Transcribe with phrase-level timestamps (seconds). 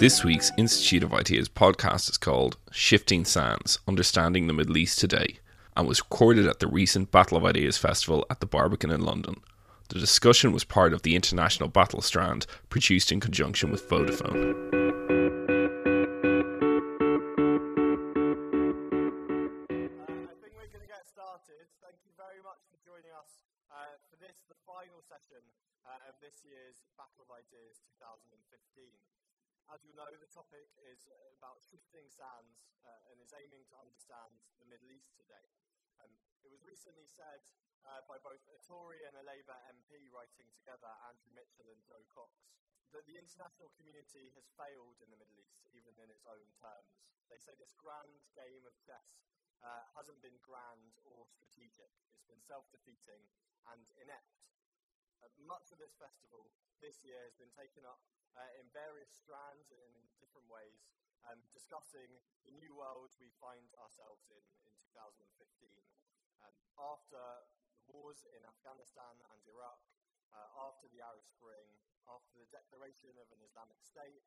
[0.00, 5.40] This week's Institute of Ideas podcast is called Shifting Sands Understanding the Middle East Today
[5.76, 9.42] and was recorded at the recent Battle of Ideas Festival at the Barbican in London.
[9.90, 14.56] The discussion was part of the International Battle Strand produced in conjunction with Vodafone.
[20.24, 21.68] I think we're going to get started.
[21.84, 25.44] Thank you very much for joining us uh, for this, the final session
[25.84, 28.96] uh, of this year's Battle of Ideas 2015.
[29.70, 33.78] As you know, the topic is uh, about shifting sands uh, and is aiming to
[33.78, 35.46] understand the Middle East today.
[36.02, 36.10] Um,
[36.42, 37.38] it was recently said
[37.86, 42.02] uh, by both a Tory and a Labour MP writing together, Andrew Mitchell and Jo
[42.10, 42.50] Cox,
[42.90, 46.98] that the international community has failed in the Middle East, even in its own terms.
[47.30, 49.22] They say this grand game of chess
[49.62, 51.94] uh, hasn't been grand or strategic.
[52.10, 53.22] It's been self-defeating
[53.70, 54.34] and inept.
[55.22, 56.50] Uh, much of this festival
[56.82, 58.02] this year has been taken up
[58.38, 60.86] uh, in various strands and in different ways,
[61.28, 62.08] um, discussing
[62.46, 65.26] the new world we find ourselves in in 2015.
[66.40, 67.20] Um, after
[67.86, 69.82] the wars in Afghanistan and Iraq,
[70.32, 71.68] uh, after the Arab Spring,
[72.08, 74.24] after the declaration of an Islamic State,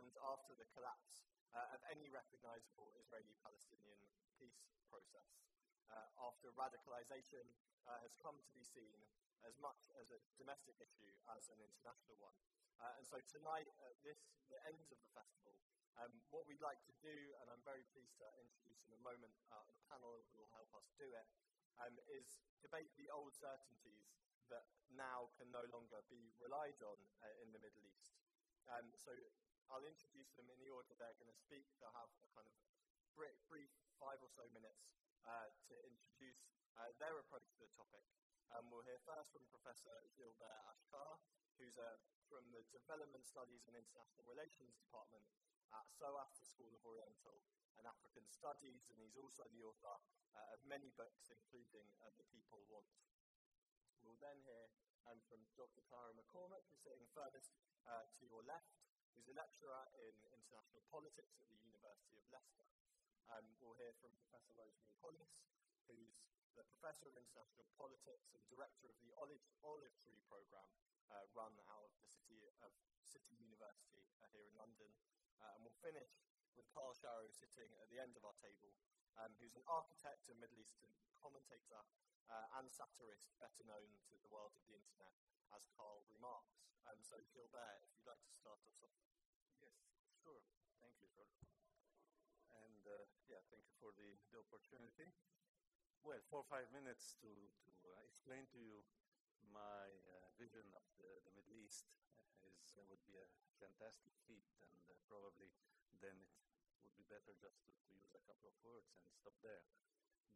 [0.00, 4.00] and after the collapse uh, of any recognizable Israeli-Palestinian
[4.40, 5.44] peace process.
[5.92, 7.44] Uh, after radicalization
[7.86, 8.98] uh, has come to be seen
[9.44, 12.34] as much as a domestic issue as an international one.
[12.82, 14.18] Uh, and so tonight, at this,
[14.50, 15.56] the end of the festival,
[15.98, 19.34] um, what we'd like to do, and I'm very pleased to introduce in a moment
[19.54, 21.28] uh, panel who will help us do it,
[21.78, 24.10] um, is debate the old certainties
[24.50, 28.14] that now can no longer be relied on uh, in the Middle East.
[28.66, 29.14] Um, so
[29.70, 31.66] I'll introduce them in the order they're going to speak.
[31.78, 32.54] They'll have a kind of
[33.14, 33.70] brief
[34.02, 34.90] five or so minutes
[35.22, 38.02] uh, to introduce uh, their approach to the topic.
[38.50, 41.22] Um, we'll hear first from Professor Gilbert Achcar,
[41.58, 45.22] who's uh, from the Development Studies and International Relations Department
[45.70, 47.38] at SOAS, the School of Oriental
[47.78, 49.96] and African Studies, and he's also the author
[50.34, 52.90] uh, of many books, including uh, The People Want.
[54.02, 54.66] We'll then hear
[55.06, 55.82] um, from Dr.
[55.86, 57.54] Tara McCormack, who's sitting furthest
[57.86, 58.74] uh, to your left,
[59.14, 62.66] who's a lecturer in international politics at the University of Leicester.
[63.30, 65.46] Um, we'll hear from Professor Rosemary Hollis,
[65.86, 66.18] who's
[66.58, 70.70] the Professor of International Politics and Director of the Olive, Olive Tree Programme
[71.12, 72.72] uh, run out of the City of
[73.04, 74.90] City University uh, here in London.
[75.40, 76.24] Uh, and we'll finish
[76.56, 78.72] with Karl Sharro sitting at the end of our table,
[79.18, 81.82] um, who's an architect and Middle Eastern commentator
[82.30, 85.12] uh, and satirist, better known to the world of the internet
[85.52, 86.64] as Karl reMarks.
[86.88, 88.96] Um, so, Gilbert, if you'd like to start us off.
[89.60, 89.76] Yes,
[90.20, 90.40] sure.
[90.80, 91.40] Thank you, George.
[92.52, 95.12] And uh, yeah, thank you for the, the opportunity.
[96.04, 98.84] Well, four or five minutes to, to uh, explain to you
[99.48, 101.86] my uh, vision of the, the Middle East
[102.42, 103.26] is would be a
[103.62, 105.50] fantastic feat, and uh, probably
[106.02, 106.14] then
[106.74, 109.62] it would be better just to, to use a couple of words and stop there.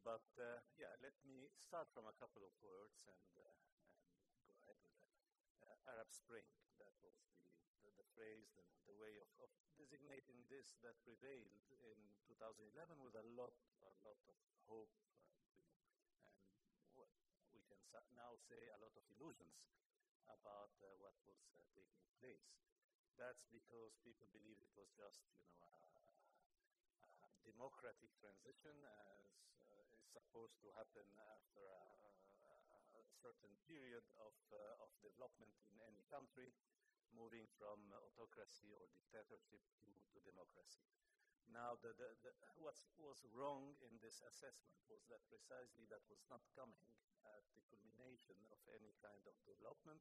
[0.07, 3.55] But uh, yeah, let me start from a couple of words and, uh,
[4.23, 5.13] and go ahead with that.
[5.61, 6.47] Uh, Arab Spring,
[6.79, 7.43] that was the,
[7.85, 13.15] the, the phrase, the, the way of, of, designating this that prevailed in 2011 with
[13.15, 13.55] a lot,
[13.87, 14.91] a lot of hope,
[15.55, 15.71] uh, and
[16.99, 17.07] well,
[17.55, 17.79] we can
[18.19, 19.55] now say a lot of illusions
[20.31, 22.53] about uh, what was uh, taking place.
[23.16, 26.05] That's because people believed it was just, you know, a,
[27.27, 29.28] a democratic transition as
[29.99, 31.84] is supposed to happen after a,
[32.97, 36.55] a certain period of, uh, of development in any country,
[37.12, 40.87] moving from autocracy or dictatorship to, to democracy.
[41.49, 46.21] Now, the, the, the, what was wrong in this assessment was that precisely that was
[46.28, 46.84] not coming
[47.37, 50.00] at the culmination of any kind of development,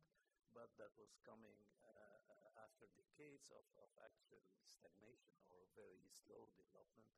[0.56, 7.12] but that was coming uh, after decades of, of actual stagnation or very slow development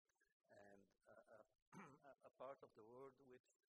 [0.52, 1.80] and uh,
[2.30, 3.62] a part of the world which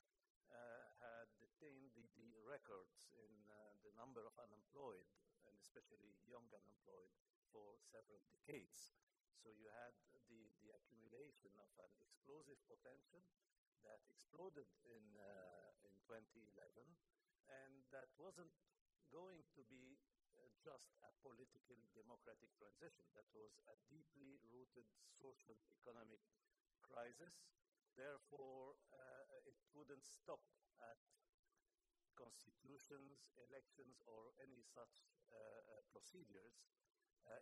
[0.50, 5.06] uh, had detained the, the records in uh, the number of unemployed,
[5.46, 7.14] and especially young unemployed,
[7.54, 8.94] for several decades.
[9.42, 9.94] So you had
[10.30, 13.22] the, the accumulation of an explosive potential
[13.84, 16.46] that exploded in, uh, in 2011,
[17.48, 18.52] and that wasn't
[19.10, 19.98] going to be
[20.36, 23.04] uh, just a political democratic transition.
[23.16, 24.86] That was a deeply rooted
[25.18, 26.20] social economic
[26.84, 27.42] crisis
[27.96, 30.40] Therefore, uh, it wouldn't stop
[30.80, 30.96] at
[32.16, 34.94] constitutions, elections, or any such
[35.28, 36.56] uh, uh, procedures.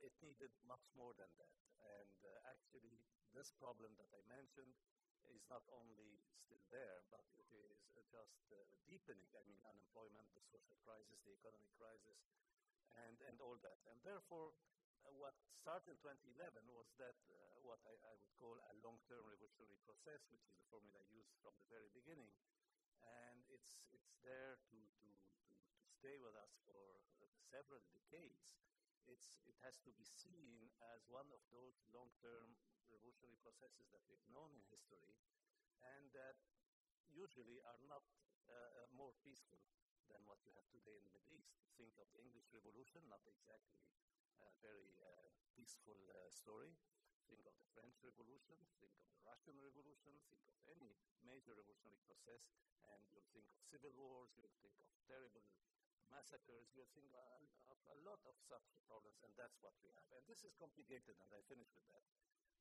[0.05, 1.55] it needed much more than that.
[2.01, 2.19] And
[2.53, 3.01] actually,
[3.33, 4.75] this problem that I mentioned
[5.33, 7.79] is not only still there, but it is
[8.09, 8.35] just
[8.89, 9.29] deepening.
[9.37, 12.19] I mean, unemployment, the social crisis, the economic crisis,
[12.97, 13.79] and, and all that.
[13.93, 14.57] And therefore,
[15.05, 19.23] uh, what started in 2011 was that uh, what I, I, would call a long-term
[19.29, 22.33] revolutionary process, which is the formula I used from the very beginning,
[23.05, 28.59] and it's it's there to to to, to stay with us for uh, several decades.
[29.07, 32.59] It's it has to be seen as one of those long-term
[32.89, 35.13] revolutionary processes that we've known in history,
[35.85, 36.41] and that
[37.13, 38.05] usually are not
[38.49, 39.61] uh, uh more peaceful
[40.09, 41.53] than what you have today in the Middle East.
[41.77, 43.85] Think of the English Revolution, not exactly
[44.41, 46.73] a very uh, peaceful uh, story.
[47.29, 52.01] Think of the French Revolution, think of the Russian Revolution, think of any major revolutionary
[52.09, 52.49] process,
[52.89, 55.45] and you'll think of civil wars, you'll think of terrible
[56.09, 60.09] massacres, you'll think of a lot of such problems, and that's what we have.
[60.17, 62.01] And this is complicated, and I finish with that,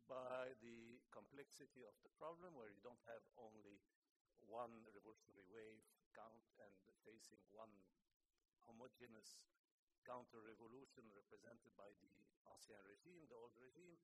[0.07, 3.83] by the complexity of the problem, where you don't have only
[4.47, 5.83] one revolutionary wave
[6.15, 6.73] count and
[7.03, 7.71] facing one
[8.63, 9.37] homogeneous
[10.07, 12.11] counter-revolution represented by the
[12.47, 13.99] Ancien regime, the old regime,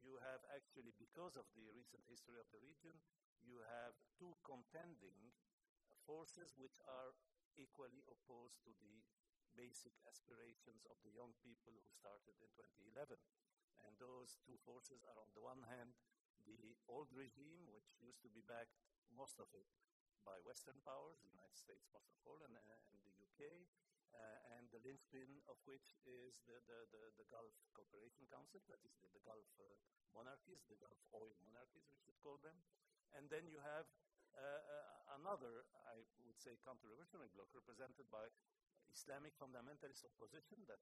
[0.00, 2.96] you have actually, because of the recent history of the region,
[3.44, 5.30] you have two contending
[6.08, 7.14] forces which are
[7.60, 9.04] equally opposed to the
[9.52, 13.20] basic aspirations of the young people who started in 2011.
[13.86, 15.94] And those two forces are, on the one hand,
[16.46, 18.78] the old regime, which used to be backed,
[19.14, 19.66] most of it,
[20.22, 23.66] by Western powers, the United States most of all, and, uh, and the UK,
[24.14, 28.78] uh, and the linchpin of which is the, the, the, the Gulf Cooperation Council, that
[28.86, 29.66] is the, the Gulf uh,
[30.14, 32.54] monarchies, the Gulf oil monarchies, we should call them.
[33.18, 33.86] And then you have
[34.32, 38.24] uh, uh another, I would say, counter-revolutionary bloc represented by
[38.88, 40.80] Islamic fundamentalist opposition that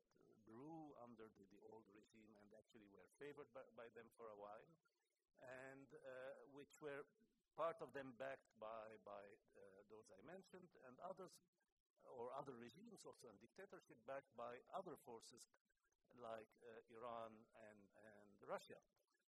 [0.51, 4.39] grew under the, the, old regime and actually were favored by, by them for a
[4.39, 4.71] while,
[5.71, 7.07] and uh, which were
[7.55, 9.23] part of them backed by, by
[9.55, 11.31] uh, those I mentioned, and others
[12.17, 15.55] or other regimes also and dictatorship backed by other forces
[16.19, 17.31] like uh, Iran
[17.71, 18.81] and, and Russia.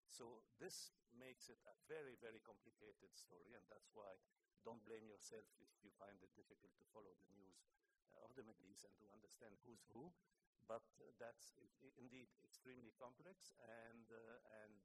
[0.09, 4.17] So this makes it a very, very complicated story, and that's why
[4.65, 7.65] don't blame yourself if you find it difficult to follow the news
[8.13, 10.11] uh, of the Middle East and to understand who's who.
[10.67, 10.85] But
[11.19, 11.57] that's
[11.99, 14.79] indeed extremely complex, and, uh, and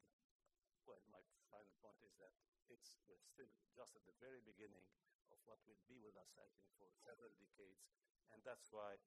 [0.86, 2.34] well, my final point is that
[2.70, 4.82] it's we're still just at the very beginning
[5.30, 7.86] of what will be with us, I think, for several decades.
[8.34, 8.98] And that's why,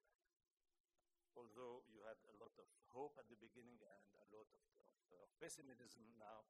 [1.35, 4.89] although you had a lot of hope at the beginning and a lot of, of,
[5.23, 6.47] of pessimism now,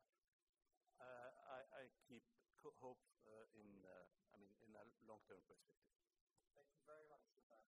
[1.00, 2.26] uh, I, I, keep
[2.60, 5.96] hope uh, in, uh, I mean, in a long-term perspective.
[6.52, 7.64] Thank you very much for that.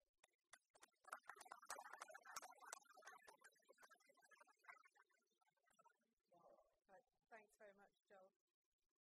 [7.32, 8.36] Thanks very much, Joel.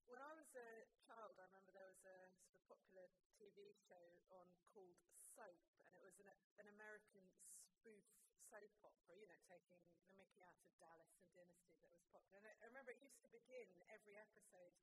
[0.08, 4.21] When I was a child, I remember there was a sort of popular TV show
[4.36, 4.98] on called
[5.36, 6.30] Soap, and it was an,
[6.60, 8.04] an American spoof
[8.52, 12.44] soap opera, you know, taking the Mickey out of Dallas and Dynasty that was popular.
[12.44, 14.76] And I, I remember it used to begin every episode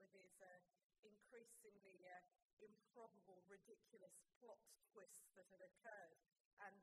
[0.00, 0.60] with these uh,
[1.04, 2.24] increasingly uh,
[2.64, 4.60] improbable, ridiculous plot
[4.92, 6.16] twists that had occurred.
[6.64, 6.80] And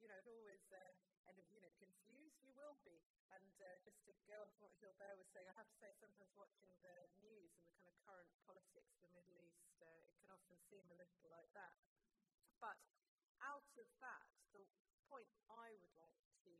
[0.00, 0.92] you know, it always uh,
[1.30, 3.21] of, you know, confused you will be.
[3.32, 5.88] And uh, just to go on to what Gilbert was saying, I have to say
[5.96, 9.88] sometimes watching the news and the kind of current politics of the Middle East, uh,
[10.04, 11.72] it can often seem a little like that.
[12.60, 12.76] But
[13.40, 14.68] out of that, the
[15.08, 16.52] point I would like to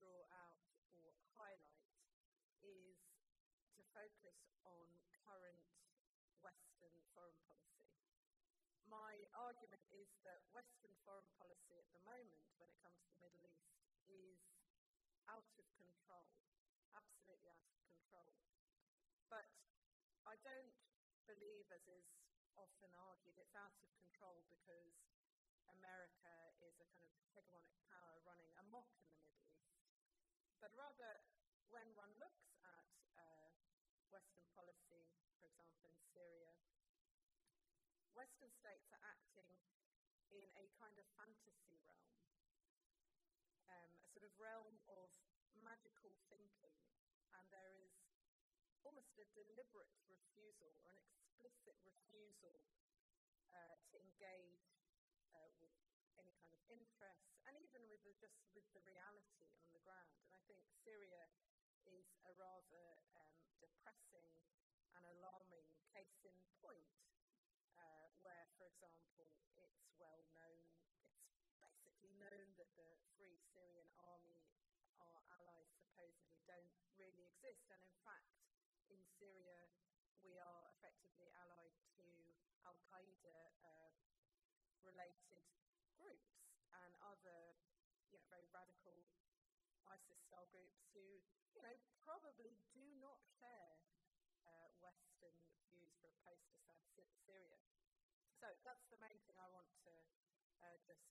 [0.00, 0.64] draw out
[0.96, 1.84] or highlight
[2.64, 2.96] is
[3.76, 4.88] to focus on
[5.28, 5.68] current
[6.40, 7.64] Western foreign policy
[8.94, 13.18] my argument is that Western foreign policy at the moment, when it comes to the
[13.18, 13.74] Middle East,
[14.06, 14.53] is
[15.28, 16.28] out of control,
[16.94, 18.32] absolutely out of control.
[19.28, 19.48] But
[20.24, 20.76] I don't
[21.26, 22.08] believe, as is
[22.56, 24.94] often argued, it's out of control because
[25.68, 29.84] America is a kind of hegemonic power running amok in the Middle East.
[30.60, 31.20] But rather,
[31.68, 32.88] when one looks at
[33.18, 33.50] uh,
[34.12, 35.08] Western policy,
[35.40, 36.52] for example, in Syria,
[38.14, 39.50] Western states are acting
[40.30, 42.14] in a kind of fantasy realm,
[43.70, 45.10] um, a sort of realm of
[45.66, 46.78] magical thinking,
[47.34, 47.90] and there is
[48.86, 51.06] almost a deliberate refusal or an
[51.42, 52.62] explicit refusal
[53.50, 54.66] uh, to engage
[55.34, 55.74] uh, with
[56.18, 60.14] any kind of interest, and even with the, just with the reality on the ground.
[60.22, 61.26] And I think Syria
[61.84, 62.86] is a rather
[63.18, 64.30] um, depressing
[64.94, 66.94] and alarming case in point
[67.76, 69.26] uh, where, for example,
[69.58, 70.62] it's well known,
[71.02, 72.88] it's basically known that the
[73.18, 74.38] Free Syrian Army,
[75.02, 77.66] our allies supposedly don't really exist.
[77.74, 77.94] And in
[80.84, 82.04] effectively allied to
[82.68, 83.88] Al Qaeda uh,
[84.84, 85.40] related
[85.96, 86.36] groups
[86.76, 87.56] and other
[88.12, 89.00] you know, very radical
[89.88, 91.24] ISIS-style groups who,
[91.56, 91.72] you know,
[92.04, 93.80] probably do not share
[94.44, 95.32] uh, Western
[95.72, 96.76] views for a post-Assad
[97.24, 97.56] Syria.
[98.36, 99.92] So that's the main thing I want to
[100.60, 101.08] uh, just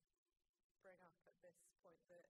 [0.86, 2.22] bring up at this point: the,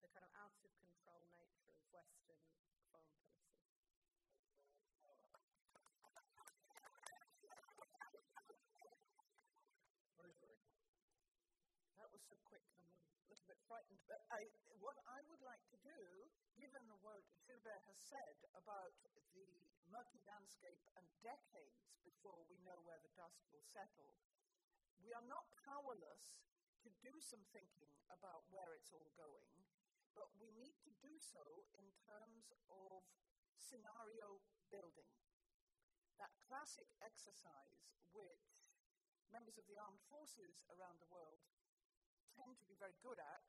[0.00, 3.36] the kind of out-of-control nature of Western foreign policy.
[11.96, 12.66] That was so quick.
[12.82, 14.02] I'm a little bit frightened.
[14.10, 14.50] But I,
[14.82, 16.00] what I would like to do,
[16.58, 18.94] given what Gilbert has said about
[19.34, 19.46] the
[19.86, 24.10] murky landscape and decades before we know where the dust will settle,
[24.98, 26.42] we are not powerless
[26.82, 29.54] to do some thinking about where it's all going,
[30.18, 31.42] but we need to do so
[31.78, 33.06] in terms of
[33.54, 34.42] scenario
[34.74, 35.10] building.
[36.18, 38.58] That classic exercise which
[39.30, 41.42] members of the armed forces around the world
[42.36, 43.42] tend to be very good at,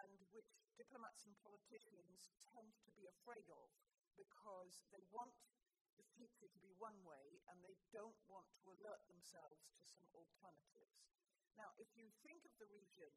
[0.00, 3.68] and which diplomats and politicians tend to be afraid of
[4.16, 5.36] because they want
[6.00, 10.04] the future to be one way and they don't want to alert themselves to some
[10.16, 11.12] alternatives.
[11.60, 13.12] Now, if you think of the region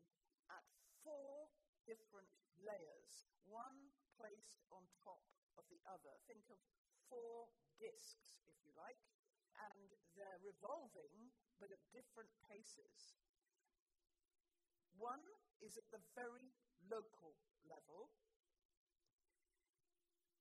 [0.51, 0.67] at
[0.99, 1.47] four
[1.87, 2.27] different
[2.59, 5.23] layers, one placed on top
[5.55, 6.59] of the other, think of
[7.07, 7.47] four
[7.79, 8.99] disks, if you like,
[9.71, 9.87] and
[10.19, 13.15] they're revolving but at different paces.
[14.95, 15.23] One
[15.59, 16.55] is at the very
[16.87, 17.35] local
[17.67, 18.07] level.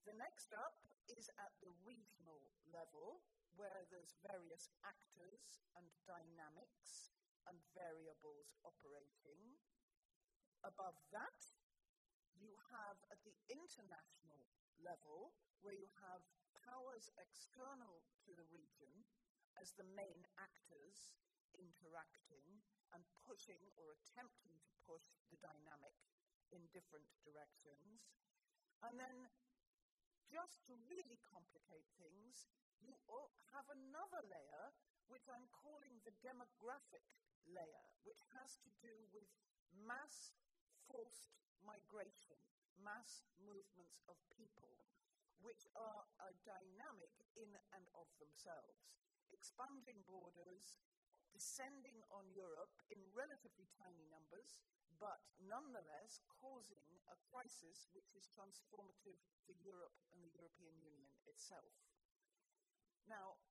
[0.06, 0.78] The next up
[1.10, 2.38] is at the regional
[2.70, 3.24] level,
[3.58, 7.10] where there's various actors and dynamics
[7.50, 9.58] and variables operating.
[10.62, 11.40] Above that,
[12.38, 14.46] you have at the international
[14.78, 15.34] level,
[15.66, 16.22] where you have
[16.68, 18.92] powers external to the region
[19.58, 21.16] as the main actors
[21.58, 22.62] interacting
[22.94, 25.94] and pushing or attempting to push the dynamic
[26.54, 28.14] in different directions.
[28.86, 29.28] And then,
[30.30, 32.48] just to really complicate things,
[32.80, 32.94] you
[33.52, 34.74] have another layer
[35.08, 37.04] which I'm calling the demographic
[37.44, 39.28] layer, which has to do with
[39.84, 40.32] mass
[40.88, 42.40] forced migration,
[42.80, 44.80] mass movements of people,
[45.44, 48.96] which are a dynamic in and of themselves,
[49.32, 50.80] expanding borders,
[51.34, 54.54] descending on Europe in relatively tiny numbers,
[55.02, 61.74] but nonetheless causing a crisis which is transformative to Europe and the European Union itself.
[63.10, 63.42] Now,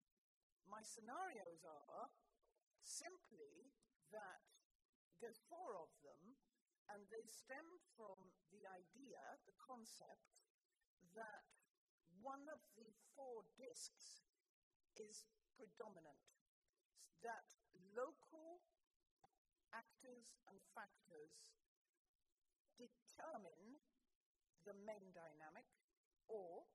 [0.64, 2.08] my scenarios are
[2.82, 3.76] simply
[4.16, 4.48] that
[5.20, 6.40] there's four of them,
[6.92, 8.16] and they stem from
[8.52, 10.36] the idea, the concept,
[11.16, 11.48] that
[12.24, 14.24] one of the four disks
[14.96, 16.20] is predominant.
[17.24, 17.48] That
[17.94, 18.62] local
[19.74, 21.34] actors and factors
[22.78, 23.82] determine
[24.66, 25.68] the main dynamic,
[26.30, 26.66] or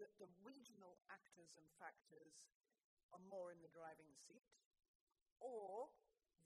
[0.00, 2.48] that the regional actors and factors
[3.12, 4.46] are more in the driving seat,
[5.40, 5.92] or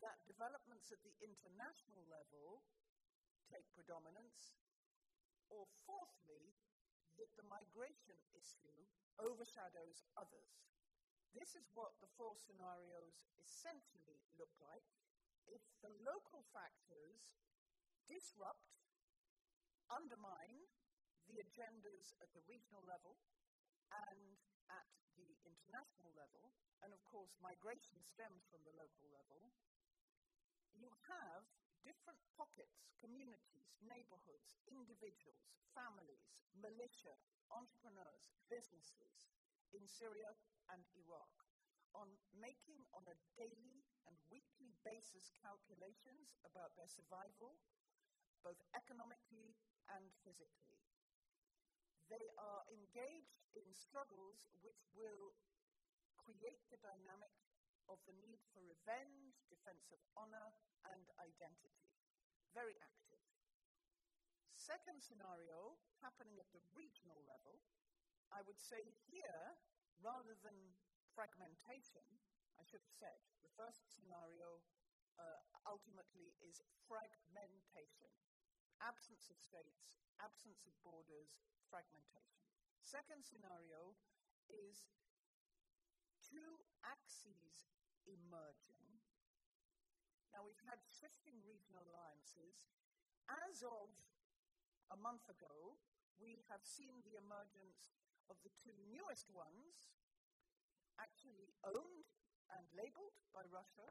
[0.02, 2.66] that developments at the international level
[3.46, 4.58] take predominance,
[5.52, 6.56] or fourthly,
[7.20, 8.88] that the migration issue
[9.22, 10.73] overshadows others.
[11.34, 14.86] This is what the four scenarios essentially look like.
[15.50, 17.34] If the local factors
[18.06, 18.70] disrupt,
[19.90, 20.70] undermine
[21.26, 23.18] the agendas at the regional level
[23.90, 24.38] and
[24.70, 24.86] at
[25.18, 26.54] the international level,
[26.86, 29.50] and of course, migration stems from the local level,
[30.70, 31.42] you have
[31.82, 37.18] different pockets, communities, neighborhoods, individuals, families, militia,
[37.50, 39.34] entrepreneurs, businesses
[39.74, 40.30] in Syria
[40.70, 41.34] and Iraq
[41.94, 47.58] on making on a daily and weekly basis calculations about their survival,
[48.42, 49.54] both economically
[49.90, 50.82] and physically.
[52.10, 55.34] They are engaged in struggles which will
[56.18, 57.32] create the dynamic
[57.88, 60.56] of the need for revenge, defense of honor,
[60.88, 61.92] and identity.
[62.52, 63.20] Very active.
[64.52, 67.60] Second scenario, happening at the regional level,
[68.34, 69.54] I would say here
[70.02, 70.74] rather than
[71.14, 72.02] fragmentation,
[72.58, 74.58] I should have said, the first scenario
[75.22, 75.38] uh,
[75.70, 76.58] ultimately is
[76.90, 78.10] fragmentation.
[78.82, 79.86] Absence of states,
[80.18, 81.38] absence of borders,
[81.70, 82.42] fragmentation.
[82.82, 83.94] Second scenario
[84.50, 84.90] is
[86.18, 87.70] two axes
[88.02, 88.98] emerging.
[90.34, 92.66] Now, we've had shifting regional alliances.
[93.46, 93.94] As of
[94.90, 95.78] a month ago,
[96.18, 97.94] we have seen the emergence
[98.28, 99.92] of the two newest ones,
[100.96, 102.08] actually owned
[102.52, 103.88] and labeled by Russia.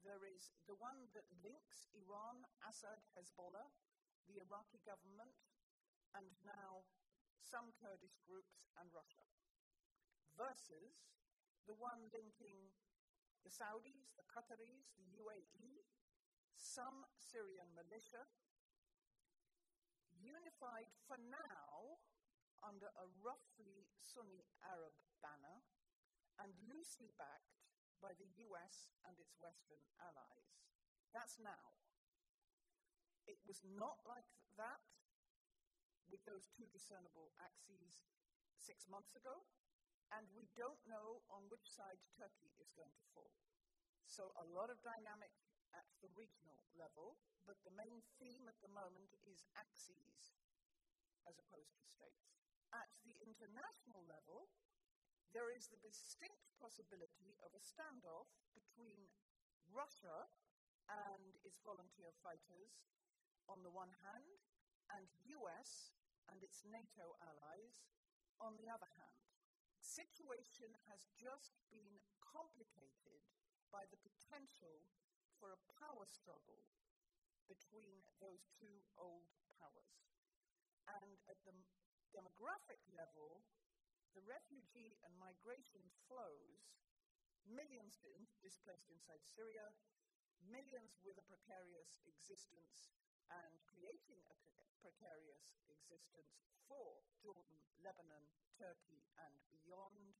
[0.00, 3.68] There is the one that links Iran, Assad, Hezbollah,
[4.24, 5.36] the Iraqi government,
[6.16, 6.88] and now
[7.36, 9.26] some Kurdish groups and Russia,
[10.38, 11.12] versus
[11.68, 12.72] the one linking
[13.44, 15.84] the Saudis, the Qataris, the UAE,
[16.56, 18.24] some Syrian militia,
[20.20, 22.00] unified for now
[22.64, 25.64] under a roughly Sunni Arab banner
[26.40, 27.60] and loosely backed
[28.00, 30.56] by the US and its Western allies.
[31.12, 31.76] That's now.
[33.28, 34.82] It was not like that
[36.08, 38.08] with those two discernible axes
[38.58, 39.46] six months ago,
[40.10, 43.30] and we don't know on which side Turkey is going to fall.
[44.08, 45.30] So, a lot of dynamic
[45.70, 50.34] at the regional level, but the main theme at the moment is axes
[51.28, 52.39] as opposed to states.
[52.70, 54.46] At the international level,
[55.34, 59.10] there is the distinct possibility of a standoff between
[59.70, 60.30] Russia
[60.90, 62.82] and its volunteer fighters
[63.46, 64.42] on the one hand,
[64.90, 65.06] and
[65.38, 65.94] US
[66.30, 67.90] and its NATO allies
[68.38, 69.22] on the other hand.
[69.78, 73.22] The Situation has just been complicated
[73.70, 74.86] by the potential
[75.38, 76.66] for a power struggle
[77.50, 80.14] between those two old powers.
[80.86, 81.54] And at the
[82.10, 83.42] demographic level,
[84.14, 86.74] the refugee and migration flows,
[87.46, 88.02] millions
[88.42, 89.70] displaced inside Syria,
[90.42, 92.90] millions with a precarious existence
[93.30, 94.36] and creating a
[94.82, 98.26] precarious existence for Jordan, Lebanon,
[98.58, 100.18] Turkey, and beyond,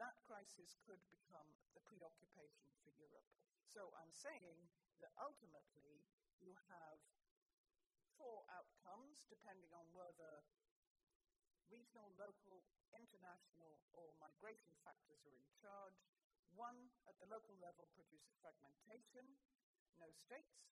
[0.00, 1.46] that crisis could become
[1.76, 3.26] the preoccupation for Europe.
[3.62, 4.66] So I'm saying
[5.04, 6.02] that ultimately
[6.42, 6.98] you have
[8.18, 10.42] four outcomes depending on whether
[11.70, 15.96] regional, local, international, or migration factors are in charge.
[16.58, 19.24] One at the local level produces fragmentation,
[20.02, 20.66] no states.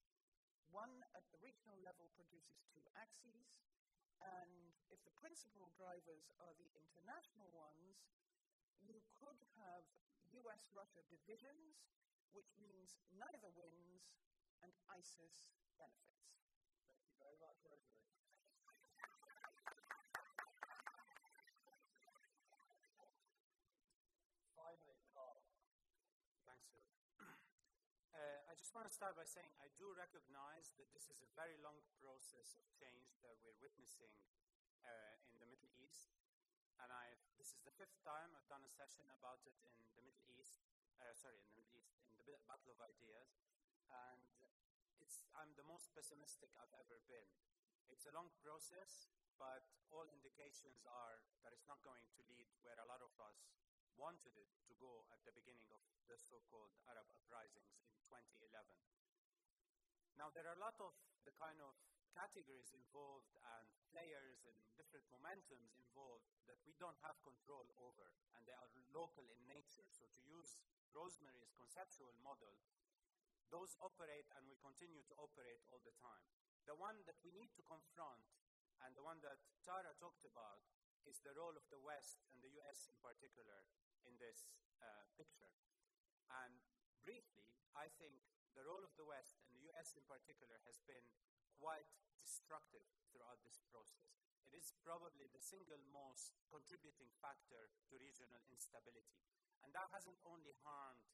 [0.69, 3.57] One at the regional level produces two axes.
[4.21, 8.03] And if the principal drivers are the international ones,
[8.83, 9.87] you could have
[10.43, 11.87] US Russia divisions,
[12.35, 14.19] which means neither wins
[14.63, 16.35] and ISIS benefits.
[16.91, 18.03] Thank you very much, Rosemary.
[24.59, 25.41] Finally, Karl.
[26.45, 26.83] Thanks, Phil.
[28.13, 31.31] Uh, I just want to start by saying I do recognize that this is a
[31.33, 34.13] very long process of change that we're witnessing
[34.85, 36.13] uh, in the Middle East.
[36.77, 40.05] And I, this is the fifth time I've done a session about it in the
[40.05, 40.69] Middle East,
[41.01, 43.41] uh, sorry, in the Middle East, in the Battle of Ideas.
[43.89, 44.37] And
[45.01, 47.33] it's, I'm the most pessimistic I've ever been.
[47.89, 49.09] It's a long process,
[49.41, 53.49] but all indications are that it's not going to lead where a lot of us
[53.99, 58.55] wanted it to go at the beginning of the so-called Arab uprisings in 2011.
[60.15, 60.95] Now, there are a lot of
[61.27, 61.75] the kind of
[62.15, 68.43] categories involved and players and different momentums involved that we don't have control over, and
[68.47, 69.87] they are local in nature.
[69.91, 70.63] So, to use
[70.95, 72.55] Rosemary's conceptual model,
[73.51, 76.27] those operate and will continue to operate all the time.
[76.71, 78.23] The one that we need to confront,
[78.87, 80.63] and the one that Tara talked about,
[81.09, 83.65] is the role of the West and the US in particular
[84.07, 84.47] in this
[84.83, 85.51] uh, picture.
[86.31, 86.61] And
[87.03, 88.21] briefly, I think
[88.55, 91.07] the role of the West and the US in particular has been
[91.59, 94.19] quite destructive throughout this process.
[94.49, 99.23] It is probably the single most contributing factor to regional instability.
[99.63, 101.05] And that hasn't only harmed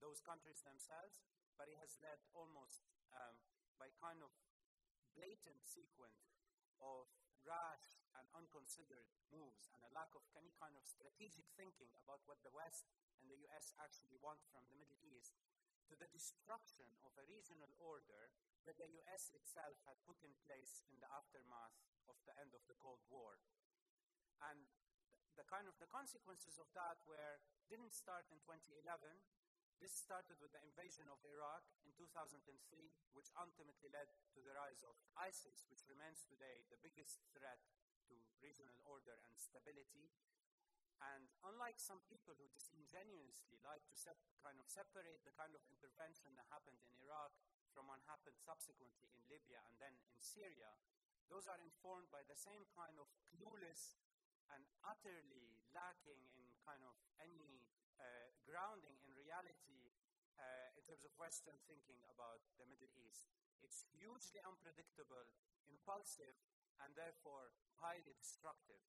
[0.00, 1.20] those countries themselves,
[1.60, 3.36] but it has led almost um,
[3.76, 4.32] by kind of
[5.12, 6.40] blatant sequence
[6.80, 7.08] of
[7.44, 12.42] rash and unconsidered moves and a lack of any kind of strategic thinking about what
[12.42, 15.38] the West and the US actually want from the Middle East
[15.90, 18.30] to the destruction of a regional order
[18.66, 21.74] that the US itself had put in place in the aftermath
[22.06, 23.42] of the end of the Cold War.
[24.40, 24.70] And
[25.34, 28.76] the kind of the consequences of that were didn't start in 2011.
[29.80, 32.44] This started with the invasion of Iraq in 2003,
[33.16, 37.64] which ultimately led to the rise of ISIS, which remains today the biggest threat
[38.40, 40.10] regional order and stability.
[41.00, 43.96] And unlike some people who disingenuously like to
[44.44, 47.32] kind of separate the kind of intervention that happened in Iraq
[47.72, 50.76] from what happened subsequently in Libya and then in Syria,
[51.32, 53.96] those are informed by the same kind of clueless
[54.50, 57.62] and utterly lacking in kind of any
[57.96, 59.94] uh, grounding in reality
[60.36, 63.30] uh, in terms of Western thinking about the Middle East.
[63.62, 65.30] It's hugely unpredictable,
[65.70, 66.34] impulsive,
[66.84, 68.80] and therefore highly destructive.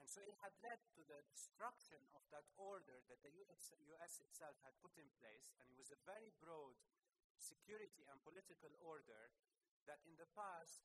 [0.00, 4.20] And so it had led to the destruction of that order that the US, US,
[4.20, 6.76] itself had put in place, and it was a very broad
[7.38, 9.30] security and political order
[9.86, 10.82] that in the past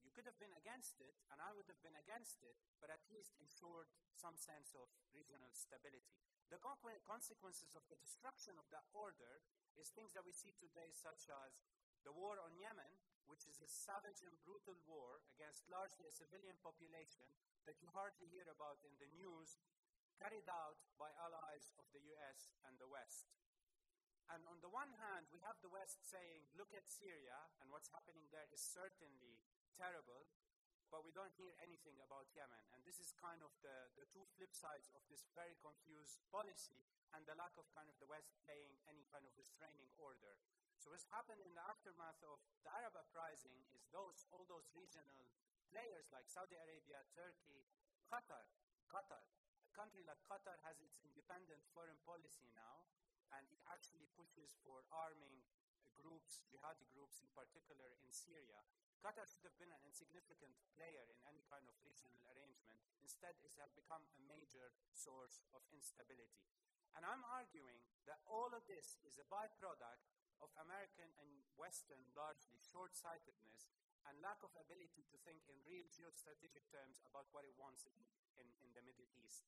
[0.00, 3.04] You could have been against it, and I would have been against it, but at
[3.12, 6.16] least ensured some sense of regional stability.
[6.48, 9.44] The consequences of the destruction of that order
[9.78, 11.62] is things that we see today, such as
[12.02, 12.90] the war on Yemen,
[13.30, 17.30] which is a savage and brutal war against largely a civilian population
[17.62, 19.62] that you hardly hear about in the news,
[20.18, 23.30] carried out by allies of the US and the West.
[24.30, 27.90] And on the one hand, we have the West saying, look at Syria, and what's
[27.90, 29.42] happening there is certainly
[29.74, 30.26] terrible,
[30.90, 32.66] but we don't hear anything about Yemen.
[32.74, 36.82] And this is kind of the, the two flip sides of this very confused policy
[37.14, 40.34] and the lack of kind of the West playing any kind of restraining order.
[40.80, 45.28] So what's happened in the aftermath of the Arab uprising is those all those regional
[45.68, 47.68] players like Saudi Arabia, Turkey,
[48.08, 48.48] Qatar,
[48.88, 49.20] Qatar.
[49.68, 52.88] A country like Qatar has its independent foreign policy now,
[53.36, 55.44] and it actually pushes for arming
[55.92, 58.64] groups, jihadi groups in particular in Syria.
[59.04, 62.80] Qatar should have been an insignificant player in any kind of regional arrangement.
[63.04, 66.48] Instead, it has become a major source of instability.
[66.96, 72.60] And I'm arguing that all of this is a byproduct of American and Western, largely
[72.60, 73.68] short sightedness
[74.08, 77.96] and lack of ability to think in real geostrategic terms about what it wants in,
[78.40, 79.44] in, in the Middle East.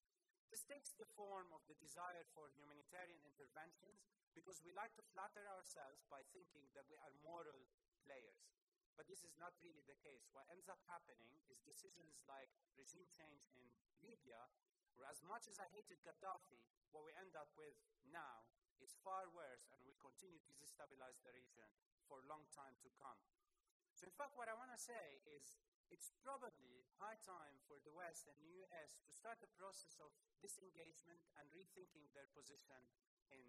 [0.52, 4.04] This takes the form of the desire for humanitarian interventions
[4.36, 7.64] because we like to flatter ourselves by thinking that we are moral
[8.04, 8.52] players.
[8.92, 10.28] But this is not really the case.
[10.36, 13.64] What ends up happening is decisions like regime change in
[14.04, 14.44] Libya,
[15.00, 16.60] where as much as I hated Gaddafi,
[16.92, 17.72] what we end up with
[18.12, 18.44] now
[18.82, 21.70] is far worse and will continue to destabilize the region
[22.10, 23.18] for a long time to come.
[23.94, 25.62] So, in fact, what I want to say is
[25.94, 30.10] it's probably high time for the West and the US to start a process of
[30.42, 32.80] disengagement and rethinking their position
[33.30, 33.44] in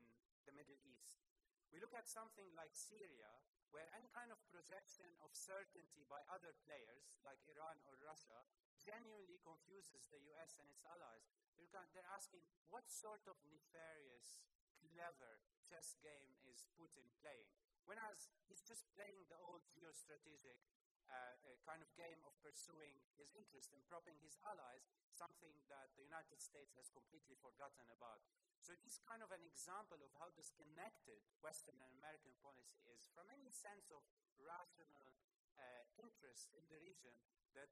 [0.46, 1.26] the Middle East.
[1.74, 3.34] We look at something like Syria,
[3.74, 8.46] where any kind of projection of certainty by other players, like Iran or Russia,
[8.78, 11.26] genuinely confuses the US and its allies.
[11.58, 14.46] They're, they're asking what sort of nefarious,
[14.94, 17.50] clever chess game is Putin playing?
[17.90, 20.62] Whereas he's just playing the old geostrategic
[21.10, 25.92] uh, uh, kind of game of pursuing his interest and propping his allies, something that
[26.00, 28.24] the United States has completely forgotten about.
[28.64, 33.12] So it is kind of an example of how disconnected Western and American policy is
[33.12, 34.00] from any sense of
[34.40, 35.12] rational
[35.60, 37.12] uh, interest in the region
[37.52, 37.68] that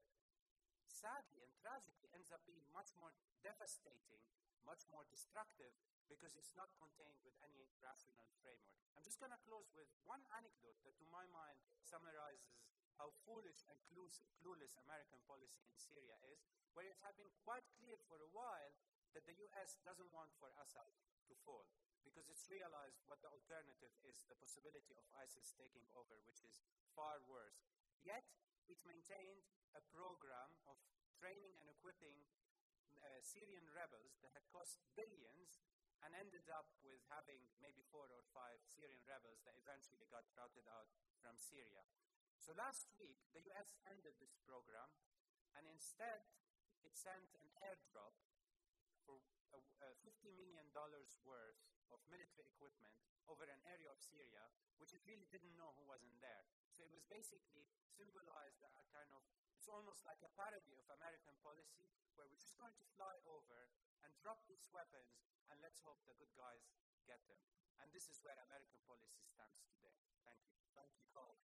[0.84, 4.20] sadly and tragically ends up being much more devastating,
[4.68, 5.72] much more destructive,
[6.12, 8.76] because it's not contained with any rational framework.
[8.92, 12.60] I'm just going to close with one anecdote that, to my mind, summarizes
[13.00, 16.44] how foolish and clueless American policy in Syria is,
[16.76, 18.76] where it had been quite clear for a while
[19.16, 20.92] that the US doesn't want for Assad
[21.32, 21.64] to fall
[22.04, 26.60] because it's realized what the alternative is the possibility of ISIS taking over, which is
[26.92, 27.64] far worse.
[28.04, 28.26] Yet,
[28.68, 30.76] it maintained a program of
[31.16, 32.26] training and equipping
[33.02, 35.62] uh, Syrian rebels that had cost billions
[36.02, 40.66] and ended up with having maybe four or five Syrian rebels that eventually got routed
[40.66, 40.90] out
[41.22, 41.86] from Syria.
[42.42, 44.90] So last week, the US ended this program,
[45.54, 46.26] and instead,
[46.82, 48.18] it sent an airdrop
[49.06, 49.22] for
[49.54, 51.62] uh, uh, $50 million worth
[51.94, 52.98] of military equipment
[53.30, 54.42] over an area of Syria,
[54.82, 56.42] which it really didn't know who was in there.
[56.74, 59.22] So it was basically symbolized a kind of,
[59.54, 61.86] it's almost like a parody of American policy,
[62.18, 63.70] where we're just going to fly over
[64.02, 66.64] and drop these weapons, and let's hope the good guys
[67.04, 67.36] get them.
[67.84, 69.92] And this is where American policy stands today.
[70.24, 70.56] Thank you.
[70.72, 71.36] Thank you, Karl.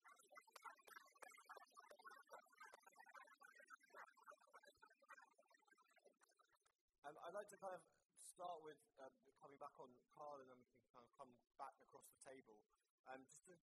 [7.03, 7.83] Um, I'd like to kind of
[8.15, 9.11] start with um,
[9.43, 12.63] coming back on Karl and then we can kind of come back across the table.
[13.11, 13.59] Um, just to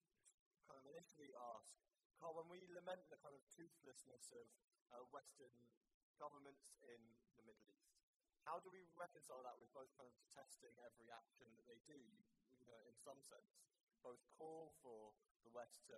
[0.69, 1.73] kind of initially ask,
[2.21, 4.45] Karl, when we lament the kind of toothlessness of
[4.93, 5.53] uh, Western
[6.21, 7.01] governments in
[7.33, 7.94] the Middle East,
[8.45, 11.97] how do we reconcile that with both kind of detesting every action that they do,
[12.61, 13.57] you know, in some sense,
[14.05, 15.97] both call for the West to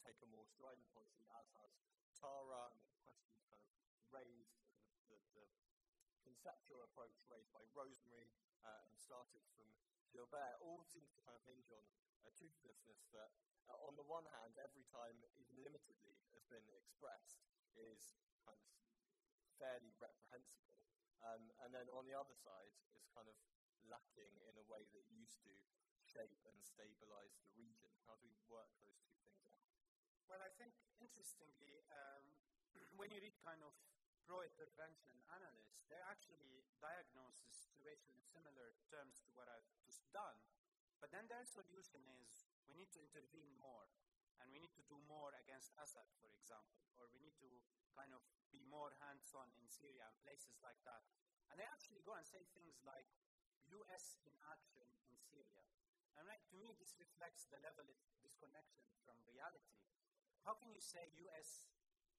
[0.00, 1.76] take a more strident policy, as has
[2.16, 3.68] Tara, and the question kind of
[4.08, 4.64] raised,
[5.12, 5.44] the, the,
[6.22, 8.30] conceptual approach raised by Rosemary
[8.62, 9.68] uh, and started from
[10.14, 11.82] Gilbert all seems to kind of hinge on
[12.24, 13.34] a toothlessness that,
[13.66, 17.42] uh, on the one hand, every time, even limitedly, has been expressed,
[17.74, 18.64] is kind of
[19.58, 20.91] fairly reprehensible.
[21.22, 23.38] Um, and then on the other side, is kind of
[23.86, 25.54] lacking in a way that used to
[26.02, 27.90] shape and stabilize the region.
[28.10, 29.62] How do we work those two things out?
[30.26, 32.24] Well, I think interestingly, um,
[32.98, 33.74] when you read kind of
[34.26, 40.38] pro-intervention analysts, they actually diagnose the situation in similar terms to what I've just done.
[41.02, 43.90] But then their solution is we need to intervene more.
[44.42, 47.50] And we need to do more against Assad, for example, or we need to
[47.94, 51.06] kind of be more hands-on in Syria and places like that.
[51.48, 53.06] And they actually go and say things like
[53.70, 55.62] US in action in Syria.
[56.18, 59.78] And right, to me, this reflects the level of disconnection from reality.
[60.42, 61.70] How can you say US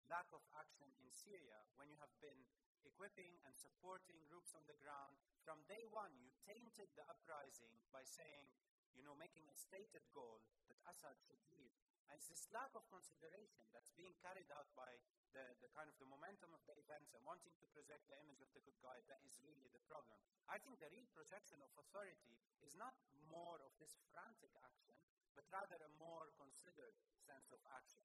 [0.07, 2.39] lack of action in Syria when you have been
[2.87, 5.19] equipping and supporting groups on the ground?
[5.43, 8.47] From day one, you tainted the uprising by saying,
[8.95, 11.73] you know, making a stated goal that Assad should leave.
[12.11, 14.91] And it's this lack of consideration that's being carried out by
[15.33, 18.43] the, the kind of the momentum of the events and wanting to project the image
[18.45, 20.19] of the good guy that is really the problem.
[20.51, 22.93] I think the real projection of authority is not
[23.33, 24.97] more of this frantic action,
[25.33, 28.05] but rather a more considered sense of action.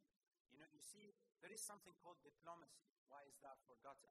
[0.56, 1.12] You know, you see,
[1.44, 2.88] there is something called diplomacy.
[3.12, 4.10] Why is that forgotten?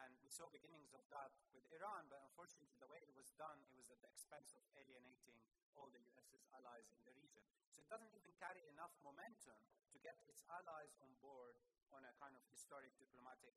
[0.00, 3.60] And we saw beginnings of that with Iran, but unfortunately, the way it was done,
[3.68, 5.36] it was at the expense of alienating
[5.76, 7.44] all the US's allies in the region.
[7.68, 9.60] So it doesn't even carry enough momentum
[9.92, 11.60] to get its allies on board
[11.92, 13.52] on a kind of historic diplomatic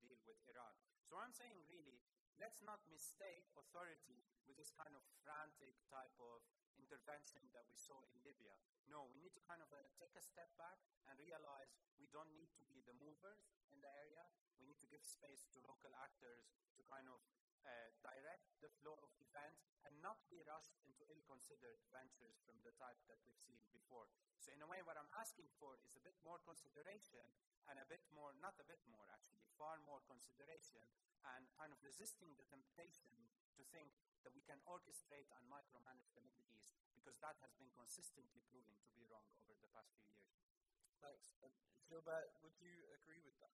[0.00, 0.72] deal with Iran.
[1.04, 2.00] So I'm saying really,
[2.40, 6.40] let's not mistake authority with this kind of frantic type of
[6.80, 8.54] intervention that we saw in Libya.
[8.88, 10.76] No, we need to kind of uh, take a step back
[11.08, 13.40] and realize we don't need to be the movers
[13.72, 14.24] in the area.
[14.58, 17.20] We need to give space to local actors to kind of
[17.64, 22.76] uh, direct the flow of events and not be rushed into ill-considered ventures from the
[22.76, 24.08] type that we've seen before.
[24.36, 27.24] So in a way, what I'm asking for is a bit more consideration
[27.72, 30.84] and a bit more, not a bit more actually, far more consideration
[31.36, 33.16] and kind of resisting the temptation
[33.56, 33.96] to think
[34.28, 38.76] that we can orchestrate and micromanage the Middle East because that has been consistently proven
[38.84, 40.36] to be wrong over the past few years.
[41.00, 41.32] Thanks.
[41.88, 43.52] Gilbert, would you agree with that?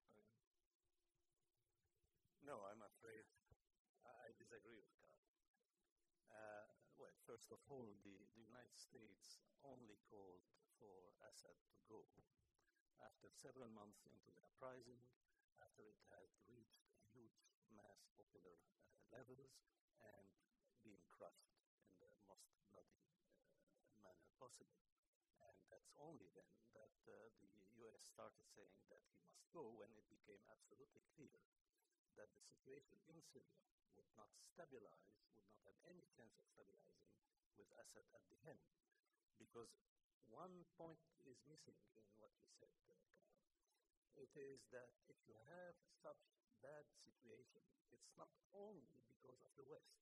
[2.42, 3.24] No, I'm afraid
[4.05, 5.20] I disagree with Karl.
[6.33, 10.44] Uh, well, first of all, the, the United States only called
[10.81, 12.05] for Assad to go
[13.05, 15.00] after several months into the uprising,
[15.61, 19.61] after it had reached huge mass popular uh, levels
[20.00, 20.29] and
[20.85, 23.05] being crushed in the most bloody
[23.37, 24.81] uh, manner possible.
[25.44, 27.12] And that's only then that uh,
[27.44, 27.53] the
[27.85, 31.40] US started saying that he must go when it became absolutely clear
[32.16, 33.61] that the situation in Syria
[33.94, 37.11] would not stabilize, would not have any chance of stabilizing
[37.59, 38.62] with Assad at the helm.
[39.38, 39.70] Because
[40.31, 42.99] one point is missing in what you said, uh,
[44.18, 46.20] It is that if you have such
[46.61, 49.96] bad situation, it's not only because of the West.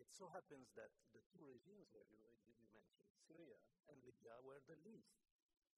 [0.00, 2.18] It so happens that the two regimes where you,
[2.58, 5.22] you mentioned, Syria and Libya, were the least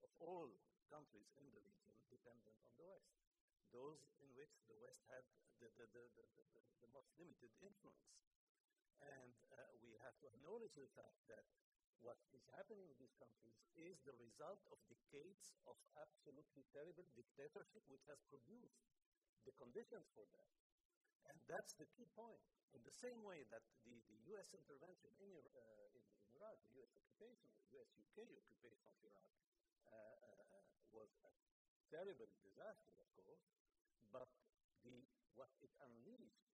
[0.01, 0.49] of all
[0.89, 3.26] countries in the region dependent on the West
[3.73, 5.25] those in which the West had
[5.63, 6.05] the, the, the,
[6.83, 8.13] the most limited influence.
[9.03, 11.45] And uh, we have to acknowledge the fact that
[12.05, 17.83] what is happening in these countries is the result of decades of absolutely terrible dictatorship,
[17.89, 18.85] which has produced
[19.49, 20.51] the conditions for that.
[21.27, 22.43] And that's the key point.
[22.75, 26.77] In the same way that the, the US intervention in, uh, in, in, Iraq, the
[26.85, 29.33] US occupation, the US UK occupation of Iraq,
[29.89, 31.31] uh, uh, was a
[31.91, 33.45] terrible disaster, of course,
[34.11, 34.29] but
[34.83, 35.07] the,
[35.39, 36.47] what it unleashed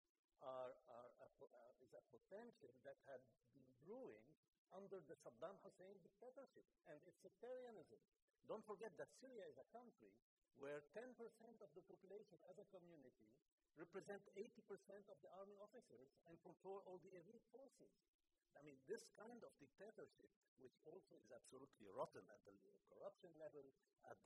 [0.43, 3.21] are, are a, uh, is a potential that had
[3.53, 4.27] been brewing
[4.75, 7.99] under the Saddam Hussein dictatorship and its sectarianism.
[8.47, 10.15] Don't forget that Syria is a country
[10.59, 11.15] where 10%
[11.65, 13.29] of the population as a community
[13.79, 14.45] represent 80%
[15.09, 17.91] of the army officers and control all the elite forces.
[18.59, 22.55] I mean, this kind of dictatorship, which also is absolutely rotten at the
[22.91, 23.65] corruption level,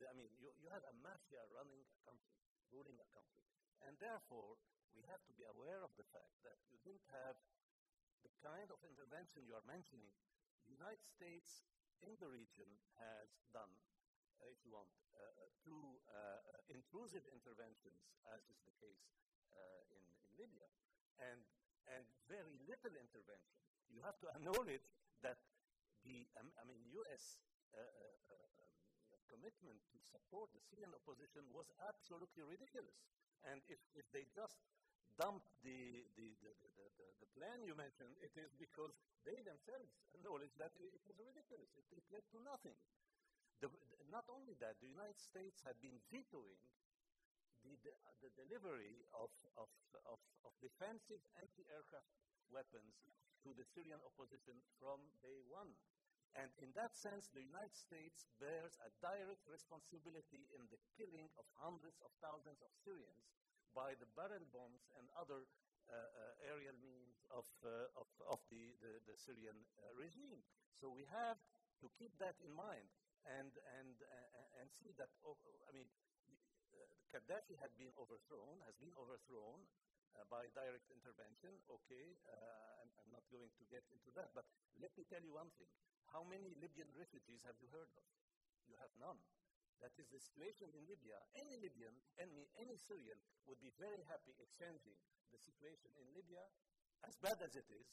[0.01, 2.35] the, I mean, you, you have a mafia running a country
[2.73, 3.45] ruling a country.
[3.85, 4.57] And therefore,
[4.95, 7.37] we have to be aware of the fact that you didn't have
[8.23, 10.11] the kind of intervention you are mentioning.
[10.65, 11.67] The United States
[12.01, 13.69] in the region has done,
[14.41, 16.41] uh, if you want, uh, uh two uh,
[16.73, 18.01] intrusive interventions,
[18.33, 19.05] as is the case
[19.53, 20.67] uh, in, in Libya,
[21.21, 21.39] and,
[21.93, 23.64] and very little intervention.
[23.93, 24.85] You have to acknowledge
[25.21, 25.37] that
[26.05, 27.41] the, um, I mean, U.S
[27.75, 32.95] uh, uh, um, commitment to support the Syrian opposition was absolutely ridiculous.
[33.43, 34.55] And if, if they just
[35.19, 38.95] dumped the, the, the, the, the, plan you mentioned, it is because
[39.27, 41.67] they themselves acknowledged that it, was ridiculous.
[41.75, 42.75] It, it led to nothing.
[43.59, 43.67] The,
[44.07, 46.59] not only that, the United States had been vetoing
[47.63, 47.93] the, the,
[48.23, 49.67] the delivery of, of,
[50.07, 52.07] of, of defensive anti aircraft
[52.53, 53.01] weapons
[53.43, 55.73] to the Syrian opposition from day one.
[56.35, 61.47] And in that sense, the United States bears a direct responsibility in the killing of
[61.61, 63.31] hundreds of thousands of Syrians
[63.71, 65.47] by the barrel bombs and other
[65.87, 70.43] uh, uh, aerial means of, uh, of, of, the, the, the Syrian uh, regime.
[70.75, 71.39] So we have
[71.79, 72.89] to keep that in mind.
[73.25, 73.49] and,
[73.81, 75.89] and, uh, and see that, oh, I mean,
[76.77, 79.65] uh, Gaddafi had been overthrown, has been overthrown
[80.15, 81.51] uh, by direct intervention.
[81.67, 84.47] Okay, uh, I'm, I'm, not going to get into that, but
[84.79, 85.69] let me tell you one thing.
[86.11, 88.05] How many Libyan refugees have you heard of?
[88.67, 89.19] You have none.
[89.83, 91.19] That is the situation in Libya.
[91.35, 94.95] Any Libyan, any, any Syrian would be very happy exchanging
[95.35, 96.41] the situation in Libya,
[97.03, 97.87] as bad as it is,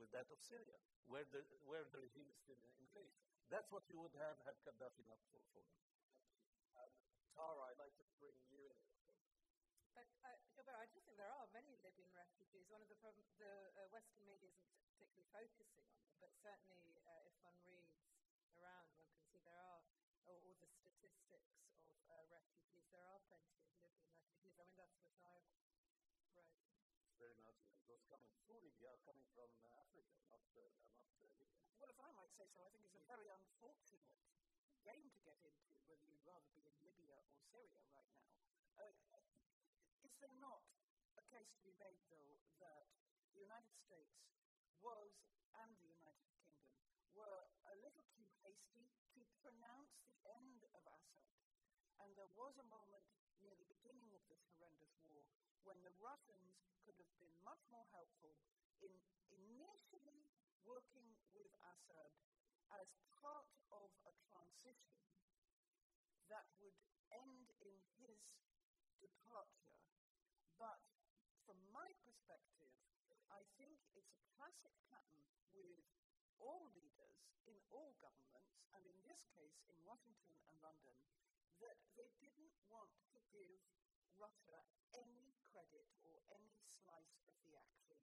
[0.00, 0.76] with that of Syria,
[1.08, 3.16] where the, where the regime is still in place.
[3.52, 5.62] That's what you would have had Gaddafi not for, for.
[6.76, 6.92] Um,
[7.32, 8.76] Tara, I'd like to bring you in.
[9.96, 12.68] But, uh, Gilbert, I do think there are many Libyan refugees.
[12.68, 13.48] One of the problems, the
[13.80, 17.96] uh, Western media isn't particularly focusing on them, but certainly uh, if one reads
[18.60, 19.80] around, one can see there are
[20.28, 21.40] all, all the statistics of
[22.12, 22.84] uh, refugees.
[22.92, 24.28] There are plenty of Libyan refugees.
[24.36, 25.16] I mean, that's what I've read
[27.16, 27.80] very marginal.
[27.88, 31.48] Those coming through Libya are coming from uh, Africa, not, uh, not uh, Libya.
[31.80, 34.04] Well, if I might say so, I think it's a very unfortunate
[34.84, 38.28] game to get into, whether you'd rather be in Libya or Syria right now.
[38.76, 38.92] Uh,
[40.04, 40.75] is there not a
[41.36, 42.88] case to be made, though, that
[43.36, 44.24] the United States
[44.80, 45.12] was,
[45.60, 46.64] and the United Kingdom,
[47.12, 51.28] were a little too hasty to pronounce the end of Assad?
[52.00, 53.04] And there was a moment
[53.44, 55.28] near the beginning of this horrendous war
[55.68, 56.56] when the Russians
[56.88, 58.32] could have been much more helpful
[58.80, 58.96] in
[59.28, 60.32] initially
[60.64, 62.16] working with Assad
[62.80, 62.88] as
[63.20, 64.96] part of a transition
[66.32, 66.80] that would
[67.12, 68.24] end in his
[69.04, 69.76] departure.
[70.56, 70.80] But
[72.26, 72.74] perspective,
[73.30, 75.22] I think it's a classic pattern
[75.54, 75.78] with
[76.42, 80.98] all leaders in all governments, and in this case in Washington and London,
[81.62, 83.62] that they didn't want to give
[84.18, 84.58] Russia
[84.98, 87.94] any credit or any slice of the action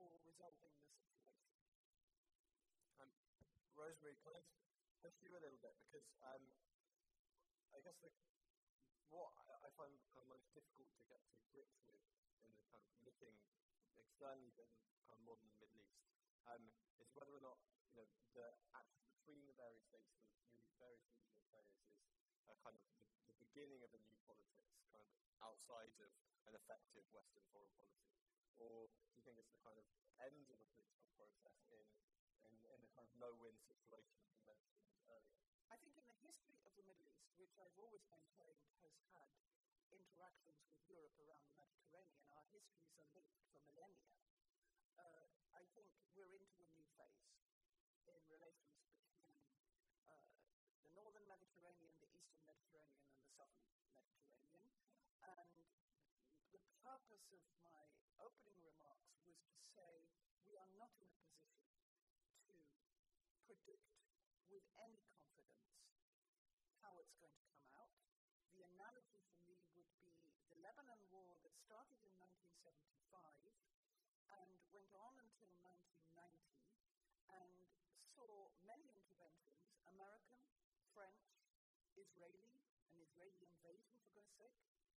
[0.00, 1.52] for resolving the situation.
[3.04, 3.12] Um,
[3.76, 4.42] Rosemary, can I
[5.04, 5.76] push you a little bit?
[5.84, 6.40] Because um,
[7.76, 8.08] I guess the,
[9.12, 9.92] what I find
[10.24, 12.17] most difficult to get to grips with
[12.56, 13.36] the kind of looking
[13.98, 14.68] externally than
[15.04, 16.00] kind of modern Middle East
[16.48, 16.64] um,
[17.02, 17.58] is whether or not
[17.92, 20.16] you know the action between the various states,
[20.56, 22.96] and the various regional players, is a kind of the,
[23.28, 25.10] the beginning of a new politics, kind of
[25.44, 26.10] outside of
[26.48, 28.08] an effective Western foreign policy?
[28.58, 29.86] Or do you think it's the kind of
[30.18, 31.84] end of a political process in,
[32.42, 35.38] in, in the kind of no-win situation that you mentioned earlier?
[35.70, 39.30] I think in the history of the Middle East, which I've always maintained has had
[39.92, 44.12] interactions with Europe around the Mediterranean, our histories are linked for millennia.
[44.98, 47.28] Uh, I think we're into a new phase
[48.08, 49.40] in relations between
[50.08, 50.28] uh,
[50.84, 53.04] the northern Mediterranean, the eastern Mediterranean,
[53.40, 54.82] and the southern Mediterranean.
[55.24, 55.52] And
[56.52, 57.84] the purpose of my
[58.20, 60.08] opening remarks was to say
[60.48, 61.68] we are not in a position
[62.48, 62.54] to
[63.44, 63.88] predict
[64.48, 65.68] with any confidence
[66.80, 67.92] how it's going to come out.
[68.56, 70.16] The analogy for me would be
[70.48, 72.16] the Lebanon War that started in
[72.64, 73.12] 1975
[74.40, 76.16] and went on until 1990
[77.28, 77.52] and
[78.16, 80.40] saw many interventions American,
[80.96, 81.44] French,
[81.92, 84.96] Israeli, an Israeli invasion, for God's sake,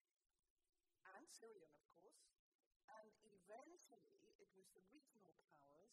[1.11, 2.23] and Syrian, of course.
[2.87, 5.91] And eventually, it was the regional powers,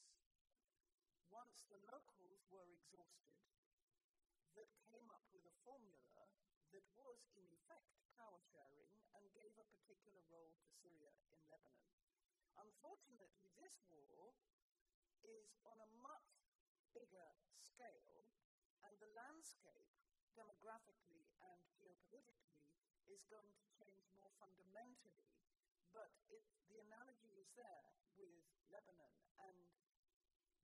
[1.26, 3.34] once the locals were exhausted,
[4.54, 6.06] that came up with a formula
[6.70, 8.87] that was, in effect, power sharing
[9.58, 11.90] a particular role to Syria in Lebanon.
[12.58, 14.38] Unfortunately, this war
[15.26, 16.30] is on a much
[16.94, 18.22] bigger scale,
[18.86, 19.90] and the landscape,
[20.38, 22.70] demographically and geopolitically,
[23.10, 25.26] is going to change more fundamentally.
[25.90, 29.58] But it, the analogy is there with Lebanon, and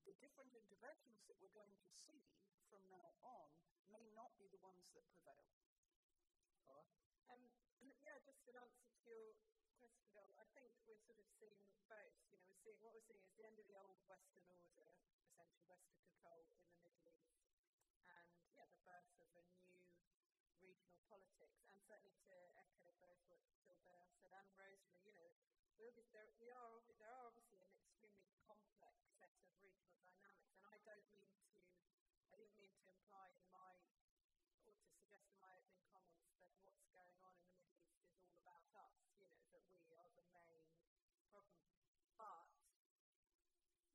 [0.07, 2.23] the different interventions that we're going to see
[2.71, 3.49] from now on
[3.91, 5.51] may not be the ones that prevail.
[7.31, 7.43] Um,
[8.05, 9.37] yeah, just in answer to your
[9.77, 11.61] question, Bill, I think we're sort of seeing
[11.93, 12.17] both.
[12.33, 14.97] You know, we're seeing what we're seeing is the end of the old Western order,
[15.29, 17.37] essentially Western control in the Middle East,
[18.09, 19.85] and yeah, the birth of a new
[20.57, 21.61] regional politics.
[21.69, 25.29] And certainly to echo both what Gilbert said and Rosemary, you know,
[25.77, 30.65] we there, we are, there are obviously an extremely complex set of regional dynamics, and
[30.65, 31.61] I don't mean to,
[32.33, 33.77] I didn't mean to imply in my,
[34.65, 38.01] or to suggest in my opening comments that what's going on in the Middle East
[38.01, 40.67] is all about us, you know, that we are the main
[41.31, 41.71] problem.
[42.19, 42.47] But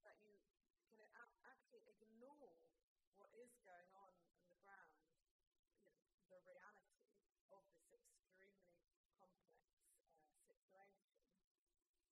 [0.04, 0.40] that you
[0.92, 1.04] can
[1.44, 2.56] actually ignore
[3.20, 4.96] what is going on on the ground,
[5.76, 6.00] you know,
[6.32, 7.12] the reality
[7.52, 9.36] of this extremely complex
[10.08, 11.12] uh, situation,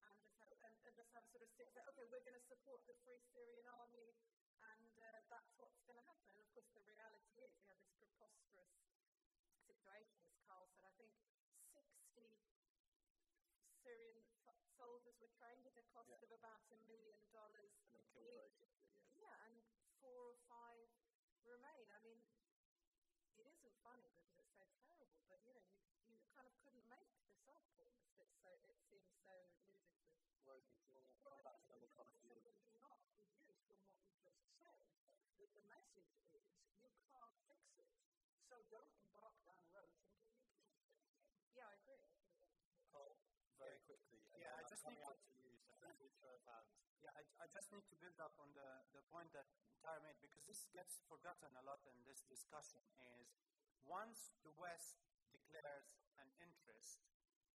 [0.03, 2.47] and just have, and, and just have sort of stick that, okay, we're going to
[2.51, 4.15] support the Free Syrian Army,
[4.61, 6.27] and uh, that's what's going to happen.
[6.35, 8.71] And of course, the reality is we have this preposterous
[9.67, 10.85] situation, as Karl said.
[10.87, 11.13] I think
[11.75, 12.41] 60
[13.85, 14.17] Syrian
[14.47, 16.23] f- soldiers were trained at a cost Yeah.
[16.25, 18.41] of about a million dollars And then killed each.
[18.41, 19.29] very quickly, yeah.
[19.29, 19.55] Yeah, and
[20.01, 20.89] four or five
[21.45, 21.85] remain.
[21.93, 22.19] I mean,
[23.37, 26.87] it isn't funny because it's so terrible, but you know, you, you kind of couldn't
[26.89, 27.99] make this up almost.
[28.17, 29.33] It's so, it seems so
[29.65, 30.13] ludicrous.
[30.45, 32.61] Rosie, do you want to Well, come I back to think number it's not deduced
[32.69, 33.01] from what
[33.65, 33.89] we've
[34.21, 34.77] just said
[35.41, 36.45] that the message is
[36.77, 37.89] you can't fix it.
[38.45, 40.69] So don't embark down a road thinking you can.
[41.57, 42.05] Yeah, I agree.
[42.93, 43.17] Karl,
[43.57, 44.21] very quickly.
[44.29, 46.69] and Yeah, then I just need to- out to you, so please show of hands.
[47.01, 49.49] Yeah, I, I just need to build up on the, the point that
[49.81, 52.81] Tara made because this gets forgotten a lot in this discussion
[53.17, 53.33] is
[53.85, 54.97] once the West
[55.33, 57.01] declares an interest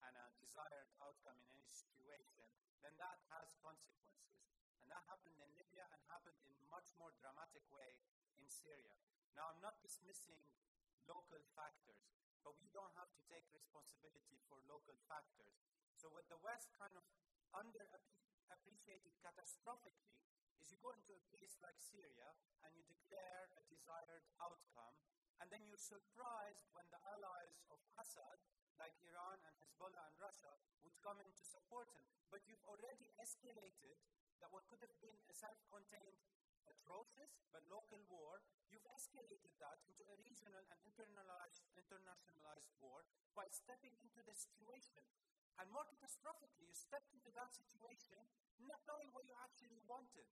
[0.07, 2.49] and a desired outcome in any situation,
[2.81, 4.41] then that has consequences.
[4.81, 8.01] And that happened in Libya and happened in much more dramatic way
[8.41, 8.97] in Syria.
[9.37, 10.41] Now, I'm not dismissing
[11.05, 12.09] local factors,
[12.41, 15.61] but we don't have to take responsibility for local factors.
[15.95, 17.05] So what the West kind of
[17.53, 20.17] underappreciated catastrophically
[20.61, 22.33] is you go into a place like Syria
[22.65, 24.97] and you declare a desired outcome,
[25.41, 28.41] and then you're surprised when the allies of Assad,
[28.81, 30.51] like Iran and Hezbollah and Russia,
[30.83, 32.03] would come in to support him.
[32.33, 34.01] But you've already escalated
[34.41, 36.25] that what could have been a self-contained
[36.65, 43.05] atrocious but local war, you've escalated that into a regional and internalized, internationalized war
[43.37, 45.05] by stepping into the situation.
[45.61, 48.25] And more catastrophically, you stepped into that situation
[48.65, 50.25] not knowing what you actually wanted.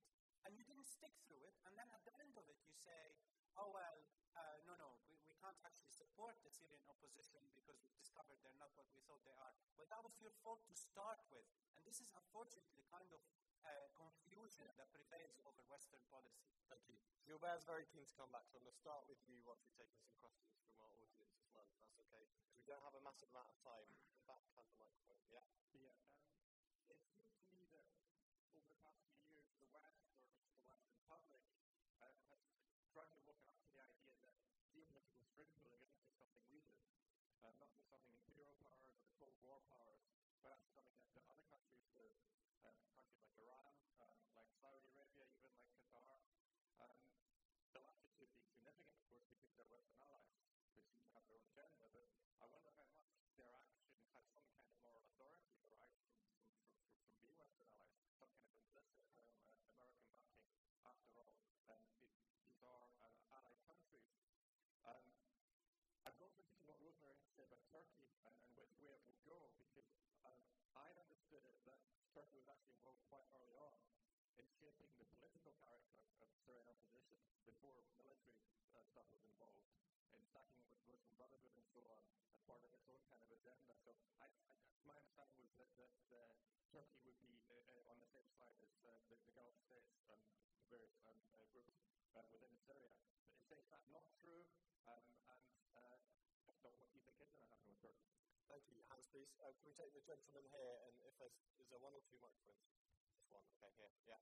[0.47, 1.53] And you didn't stick through it.
[1.67, 3.13] And then at the end of it, you say,
[3.59, 3.99] oh, well,
[4.39, 8.71] uh, no, no, we, can't actually support the Syrian opposition because we've discovered they're not
[8.75, 9.55] what we thought they are.
[9.79, 11.47] But that was your fault to start with.
[11.79, 13.23] And this is unfortunately the kind of
[13.63, 16.47] uh, confusion that prevails over Western policy.
[16.67, 16.99] Thank you.
[17.27, 19.79] Gilbert's very keen to come back, so I'm going to start with you once we've
[19.79, 22.25] taken some questions from our audience as well, if that's okay.
[22.57, 23.89] We don't have a massive amount of time.
[24.17, 25.21] The back has the microphone.
[25.29, 25.45] Yeah.
[25.77, 26.49] Yeah, um,
[26.89, 27.85] it seems to me that
[28.57, 31.45] over the past few years, the West, or at least the Western public,
[32.01, 32.41] uh, has
[32.89, 34.37] tried to woken up to the idea that
[34.73, 36.81] geopolitical string pulling isn't just something we do,
[37.89, 40.61] something imperial powers or the Cold War powers, something that,
[41.17, 42.05] that other countries do.
[42.61, 46.21] Uh, countries like Iran, um, like Saudi Arabia, even like Qatar.
[46.77, 46.97] Um,
[47.73, 51.25] the latter two being significant, of course, because they're Western allies who seem to have
[51.29, 52.05] their own agenda, but
[52.39, 53.01] I wonder how much
[53.35, 53.81] their action
[54.13, 58.05] has some kind of moral authority derived from, from, from, from, from being Western allies,
[58.21, 59.25] some kind of implicit um,
[59.73, 60.77] uh, American backing.
[60.85, 61.33] After all,
[61.73, 62.13] um, it,
[62.45, 64.13] these are uh, allied countries.
[64.85, 65.03] Um,
[66.05, 69.21] I was also thinking what Rosemary said about Turkey and, and which way it will
[69.29, 69.89] go, because
[70.25, 70.37] um,
[70.73, 71.79] I understood it that
[72.17, 73.73] Turkey was actually involved quite early on
[74.41, 78.41] in shaping the political character of Syrian opposition before military
[78.73, 79.61] uh, stuff was involved,
[80.17, 82.01] in stacking with Muslim Brotherhood and so on
[82.33, 83.73] as part of its own kind of agenda.
[83.85, 84.57] So I, I,
[84.89, 86.33] my understanding was that, that uh,
[86.73, 89.93] Turkey would be uh, uh, on the same side as uh, the, the Gulf states
[90.09, 90.17] and
[90.73, 91.77] various um, uh, groups
[92.17, 92.93] uh, within Syria.
[93.45, 94.41] But is that not true?
[94.89, 95.45] Um, and
[95.77, 95.97] uh,
[96.49, 98.09] if not, what do you think is going to happen with Turkey?
[98.49, 98.81] Thank you.
[98.89, 99.33] Hands, please.
[99.41, 100.75] Uh, can we take the gentleman here?
[100.85, 102.61] And if there's, is there one or two microphones?
[103.09, 103.41] Just one.
[103.57, 103.93] Okay, here.
[104.05, 104.21] Yeah.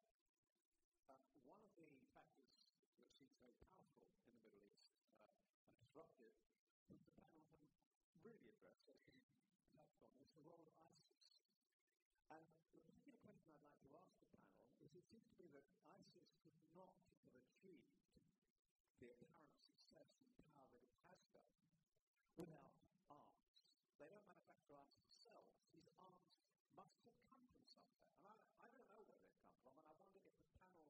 [1.11, 2.47] Uh, one of the factors
[2.88, 4.79] which seems very powerful in the Middle East
[5.19, 6.31] uh, and disruptive,
[6.88, 7.75] which the panel haven't
[8.23, 9.19] really addressed, as you
[9.75, 11.19] touched on, is the role of ISIS.
[12.31, 15.51] And the particular question I'd like to ask the panel is it seems to me
[15.51, 16.95] that ISIS could not
[17.27, 17.91] have achieved
[19.03, 21.51] the apparent success and power that it has done
[22.39, 22.71] without
[23.11, 23.67] arms.
[23.97, 25.49] They don't manufacture arms themselves.
[25.73, 26.21] These arms
[26.77, 28.05] must have come from somewhere.
[28.13, 30.85] And I, I don't know where they've come from, and I wonder if the panel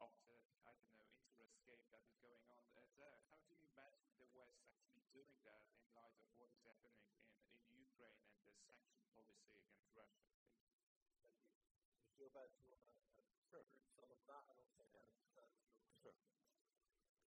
[0.00, 0.34] of the,
[0.64, 3.20] I don't know, interest game that is going on there.
[3.28, 7.04] How do you imagine the West actually doing that in light of what is happening
[7.04, 7.28] in,
[7.68, 10.24] in Ukraine and the sanction policy against Russia?
[10.40, 12.16] Thank you.
[12.16, 13.02] Gilbert, do you want to
[13.52, 13.60] uh,
[14.00, 14.82] some of that and also
[15.36, 15.46] yeah.
[16.00, 16.16] Sure.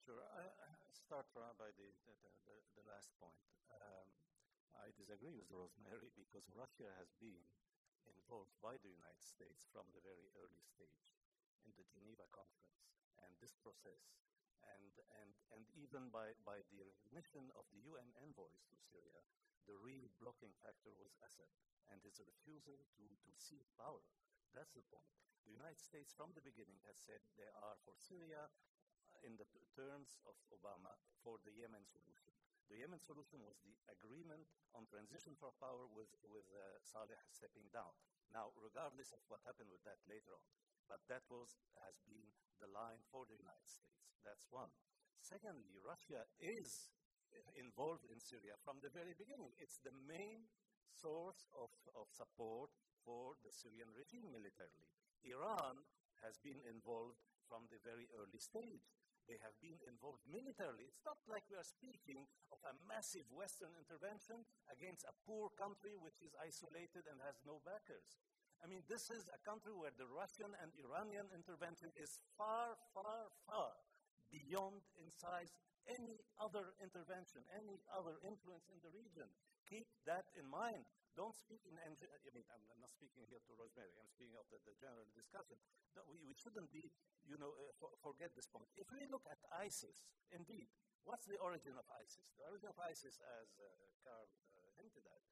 [0.01, 0.22] Sure.
[0.34, 2.16] I, I start by the, the,
[2.49, 3.38] the, the last point.
[3.70, 4.10] Um,
[4.74, 7.45] I disagree with Rosemary because Russia has been
[8.10, 11.14] involved by the United States from the very early stage
[11.66, 12.89] in the Geneva Conference
[13.22, 14.14] and this process,
[14.62, 19.22] and, and, and even by, by the recognition of the UN envoys to Syria,
[19.66, 21.49] the real blocking factor was Assad
[21.89, 24.01] and his refusal to, to cede power.
[24.53, 25.10] That's the point.
[25.46, 29.46] The United States, from the beginning, has said they are for Syria uh, in the
[29.78, 32.34] terms of Obama for the Yemen solution.
[32.66, 37.70] The Yemen solution was the agreement on transition for power with, with uh, Saleh stepping
[37.70, 37.93] down.
[38.34, 40.46] Now, regardless of what happened with that later on,
[40.89, 42.26] but that was, has been
[42.58, 44.18] the line for the United States.
[44.26, 44.74] That's one.
[45.22, 46.89] Secondly, Russia is
[47.54, 49.54] involved in Syria from the very beginning.
[49.62, 50.50] It's the main
[50.89, 52.74] source of, of support
[53.06, 54.95] for the Syrian regime militarily.
[55.26, 55.82] Iran
[56.21, 57.17] has been involved
[57.49, 58.86] from the very early stage.
[59.26, 60.86] They have been involved militarily.
[60.86, 65.97] It's not like we are speaking of a massive Western intervention against a poor country
[65.97, 68.21] which is isolated and has no backers.
[68.61, 73.34] I mean, this is a country where the Russian and Iranian intervention is far, far,
[73.49, 73.73] far
[74.30, 75.53] beyond in size
[75.86, 79.30] any other intervention, any other influence in the region.
[79.69, 80.86] Keep that in mind.
[81.16, 81.88] Don't speak in, I
[82.36, 85.55] mean, I'm not speaking here to Rosemary, I'm speaking of the, the general discussion.
[86.11, 86.91] We, we shouldn't be,
[87.24, 88.68] you know, uh, for, forget this point.
[88.76, 90.03] If we look at ISIS,
[90.36, 90.68] indeed,
[91.07, 92.36] what's the origin of ISIS?
[92.36, 93.63] The origin of ISIS, as uh,
[94.03, 95.24] Karl uh, hinted at,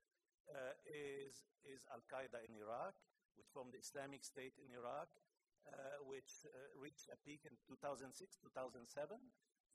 [0.56, 2.96] uh, is, is Al Qaeda in Iraq,
[3.36, 5.12] which formed the Islamic State in Iraq,
[5.68, 8.08] uh, which uh, reached a peak in 2006,
[8.40, 9.20] 2007,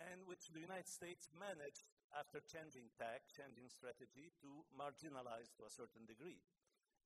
[0.09, 1.85] and which the United States managed,
[2.17, 6.41] after changing tack, changing strategy, to marginalize to a certain degree.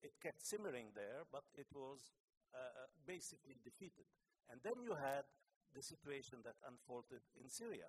[0.03, 2.15] It kept simmering there, but it was
[2.55, 4.07] uh, basically defeated.
[4.51, 5.27] And then you had
[5.73, 7.89] the situation that unfolded in Syria.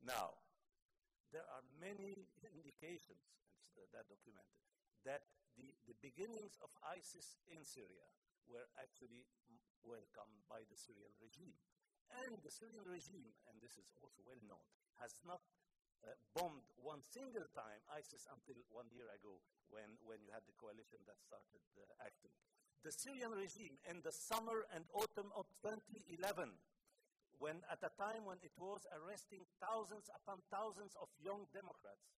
[0.00, 0.38] Now,
[1.34, 3.34] there are many indications
[3.92, 4.62] that documented
[5.04, 5.26] that
[5.58, 8.06] the, the beginnings of ISIS in Syria
[8.48, 9.28] were actually
[9.84, 11.56] welcomed by the Syrian regime.
[12.24, 14.64] And the Syrian regime, and this is also well known,
[15.00, 15.42] has not
[16.04, 19.40] uh, bombed one single time ISIS until one year ago
[19.72, 22.32] when, when you had the coalition that started uh, acting.
[22.84, 26.52] The Syrian regime in the summer and autumn of 2011,
[27.40, 32.12] when at a time when it was arresting thousands upon thousands of young Democrats,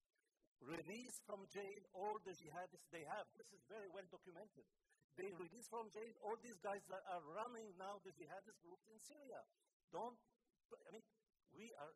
[0.64, 3.30] release from jail all the jihadists they have.
[3.38, 4.66] This is very well documented.
[5.14, 9.00] They release from jail all these guys that are running now the jihadist groups in
[9.00, 9.40] Syria.
[9.88, 10.18] Don't,
[10.74, 11.06] I mean,
[11.56, 11.94] we are,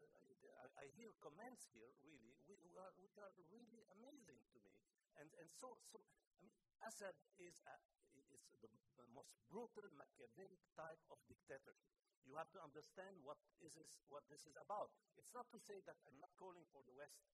[0.79, 4.75] I, hear comments here really, we are, which are really amazing to me.
[5.19, 6.53] And, and so, so, I mean,
[6.85, 7.77] Assad is, a,
[8.17, 8.29] is
[8.61, 11.95] the, the most brutal Machiavellic type of dictatorship.
[12.29, 14.93] You have to understand what, is this, what this is about.
[15.17, 17.25] It's not to say that I'm not calling for the West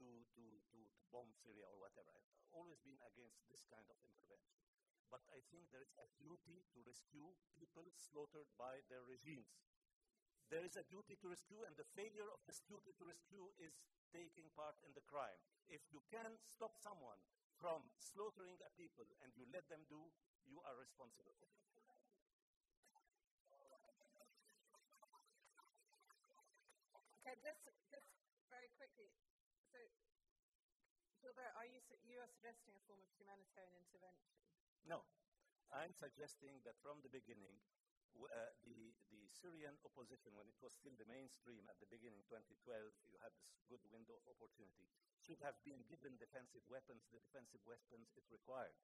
[0.00, 2.12] to, to, to, to bomb Syria or whatever.
[2.14, 4.56] I've always been against this kind of intervention.
[5.10, 9.54] But I think there is a duty to rescue people slaughtered by their regimes.
[10.50, 13.74] There is a duty to rescue, and the failure of this duty to rescue is
[14.14, 15.38] taking part in the crime.
[15.66, 17.18] If you can stop someone
[17.58, 19.98] from slaughtering a people and you let them do,
[20.46, 21.34] you are responsible.
[21.34, 21.56] For it.
[27.26, 27.58] Okay, this,
[27.90, 28.06] this
[28.46, 29.10] very quickly.
[29.74, 29.82] So,
[31.20, 34.30] Gilbert, are you, su- you are suggesting a form of humanitarian intervention?
[34.86, 35.02] No,
[35.74, 37.58] I'm suggesting that from the beginning,
[38.24, 42.56] uh, the, the Syrian opposition, when it was still the mainstream at the beginning, 2012,
[43.08, 44.88] you had this good window of opportunity,
[45.20, 48.76] should have been given defensive weapons, the defensive weapons it required.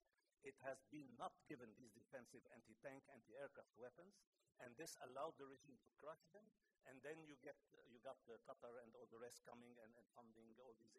[0.43, 4.19] It has been not given these defensive anti-tank, anti-aircraft weapons,
[4.61, 6.45] and this allowed the regime to crush them.
[6.91, 7.55] And then you get
[7.95, 10.91] you got uh, Qatar and all the rest coming and, and funding all these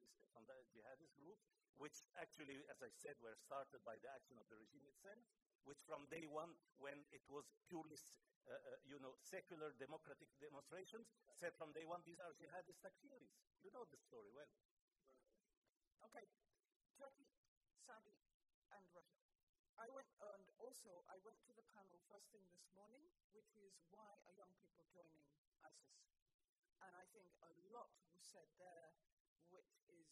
[0.47, 1.45] the jihadist groups,
[1.77, 5.23] which actually, as I said, were started by the action of the regime itself.
[5.63, 7.95] Which from day one, when it was purely,
[8.43, 11.07] uh, uh, you know, secular democratic demonstrations,
[11.39, 13.31] said from day one these are jihadist takfiris.
[13.63, 14.51] You know the story well.
[16.11, 16.27] Okay,
[16.99, 17.31] Turkey,
[17.79, 18.11] Saudi,
[18.75, 19.23] and Russia.
[19.79, 23.71] I went, and also I went to the panel first thing this morning, which is
[23.95, 25.23] why are young people joining
[25.63, 25.95] ISIS?
[26.83, 28.91] And I think a lot was said there,
[29.47, 30.11] which is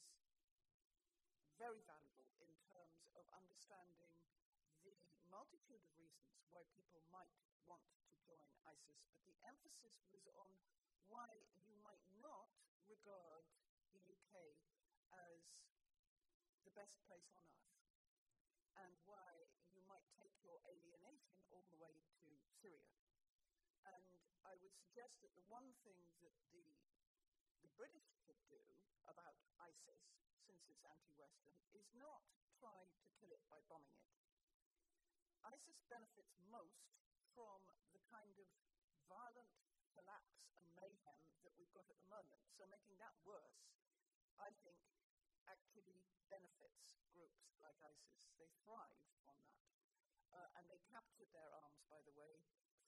[1.59, 4.20] very valuable in terms of understanding
[5.31, 7.31] multitude of reasons why people might
[7.63, 8.99] want to join ISIS.
[9.15, 10.51] But the emphasis was on
[11.07, 11.31] why
[11.63, 12.51] you might not
[12.83, 13.47] regard
[13.95, 14.35] the UK
[15.15, 15.39] as
[16.67, 17.79] the best place on earth
[18.83, 22.27] and why you might take your alienation all the way to
[22.59, 22.91] Syria.
[23.87, 24.11] And
[24.43, 26.67] I would suggest that the one thing that the,
[27.63, 28.59] the British could do
[29.07, 30.03] about ISIS,
[30.43, 32.19] since it's anti Western, is not
[32.59, 34.20] try to kill it by bombing it.
[35.49, 36.93] ISIS benefits most
[37.33, 37.61] from
[37.95, 38.47] the kind of
[39.09, 39.49] violent
[39.97, 42.41] collapse and mayhem that we've got at the moment.
[42.53, 43.73] So making that worse,
[44.37, 44.77] I think,
[45.49, 48.29] actually benefits groups like ISIS.
[48.37, 49.41] They thrive on that.
[50.31, 52.39] Uh, and they captured their arms, by the way,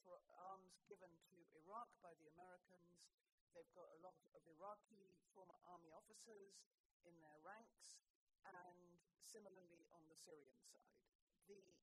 [0.05, 0.15] for
[0.47, 3.11] arms given to Iraq by the Americans.
[3.51, 6.63] They've got a lot of Iraqi former army officers
[7.03, 7.99] in their ranks,
[8.47, 10.95] and similarly on the Syrian side.
[11.51, 11.82] The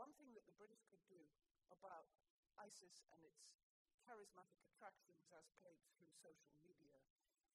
[0.00, 1.20] one thing that the British could do
[1.68, 2.08] about
[2.56, 3.52] ISIS and its
[4.00, 6.96] charismatic attractions as played through social media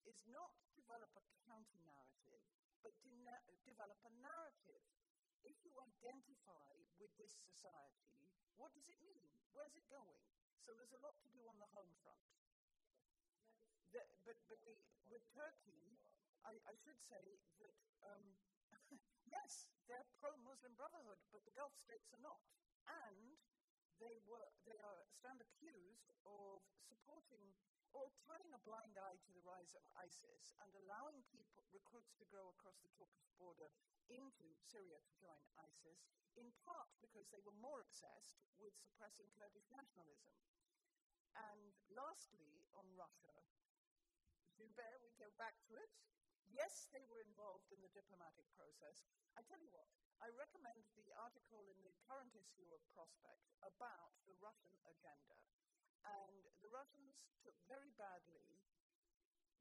[0.05, 2.45] is not develop a counter narrative,
[2.85, 3.25] but de-
[3.65, 4.85] develop a narrative.
[5.41, 6.69] If you identify
[7.01, 8.29] with this society,
[8.61, 9.25] what does it mean?
[9.57, 10.21] Where's it going?
[10.61, 12.29] So there's a lot to do on the home front.
[13.89, 14.77] The, but but the,
[15.09, 15.97] with Turkey,
[16.45, 17.73] I, I should say that
[18.05, 18.37] um,
[19.27, 22.41] yes, they're pro-Muslim Brotherhood, but the Gulf states are not,
[22.87, 23.37] and
[23.99, 27.55] they were they are stand accused of supporting
[27.95, 32.27] or turning a blind eye to the rise of ISIS and allowing people recruits to
[32.27, 33.71] go across the Turkish border
[34.11, 36.03] into Syria to join ISIS,
[36.35, 40.35] in part because they were more obsessed with suppressing Kurdish nationalism.
[41.39, 43.31] And lastly, on Russia,
[44.59, 45.91] Zubair, we go back to it.
[46.55, 49.03] Yes, they were involved in the diplomatic process.
[49.35, 49.91] I tell you what,
[50.23, 55.35] I recommend the article in the current issue of Prospect about the Russian agenda.
[56.07, 58.55] And the Russians took very badly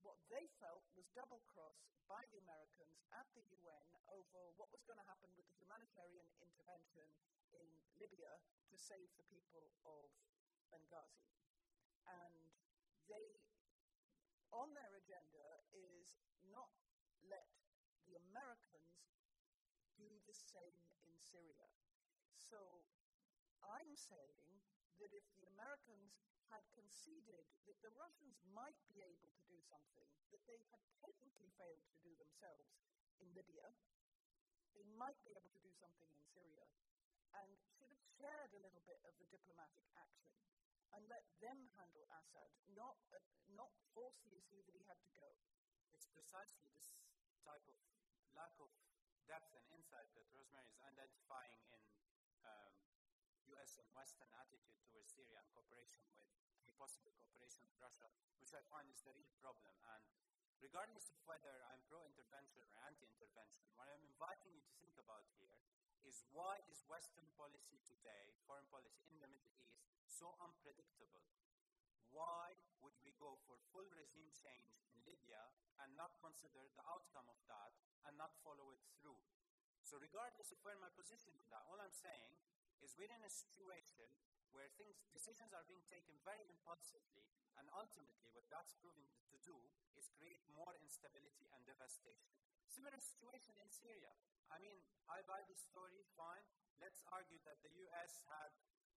[0.07, 4.87] what they felt was double crossed by the Americans at the UN over what was
[4.87, 7.11] going to happen with the humanitarian intervention
[7.51, 7.67] in
[7.99, 8.39] Libya
[8.71, 10.15] to save the people of
[10.71, 11.27] Benghazi.
[12.07, 12.55] And
[13.11, 13.43] they,
[14.55, 16.23] on their agenda, is
[16.53, 16.84] not
[17.31, 17.49] let
[18.07, 19.13] the Americans
[19.97, 21.69] do the same in Syria.
[22.37, 22.59] So
[23.65, 24.61] I'm saying
[25.01, 26.21] that if the Americans
[26.53, 31.49] had conceded that the Russians might be able to do something that they had patently
[31.57, 32.79] failed to do themselves
[33.19, 33.73] in Libya,
[34.77, 36.67] they might be able to do something in Syria,
[37.35, 40.31] and should have shared a little bit of the diplomatic action
[40.95, 43.19] and let them handle Assad, not, uh,
[43.59, 45.27] not force the issue that he had to go.
[45.91, 46.95] It's precisely this
[47.45, 47.77] type of
[48.33, 48.73] lack of
[49.29, 51.81] depth and insight that Rosemary is identifying in
[52.45, 52.73] um,
[53.57, 53.77] U.S.
[53.77, 56.29] and Western attitude towards Syria and cooperation with
[56.81, 58.09] possible cooperation with Russia,
[58.41, 59.73] which I find is the real problem.
[59.93, 60.05] And
[60.61, 65.61] regardless of whether I'm pro-intervention or anti-intervention, what I'm inviting you to think about here
[66.05, 71.25] is why is Western policy today, foreign policy in the Middle East, so unpredictable?
[72.15, 75.51] Why would we go for full regime change in Libya
[75.83, 77.75] and not consider the outcome of that
[78.07, 79.19] and not follow it through?
[79.83, 82.39] So, regardless of where my position is, all I'm saying
[82.87, 84.07] is we're in a situation
[84.55, 87.27] where things, decisions are being taken very impulsively,
[87.59, 89.59] and ultimately, what that's proving to do
[89.99, 92.39] is create more instability and devastation.
[92.71, 94.15] Similar situation in Syria.
[94.55, 94.79] I mean,
[95.11, 96.47] I buy this story, fine.
[96.79, 98.23] Let's argue that the U.S.
[98.31, 98.55] had,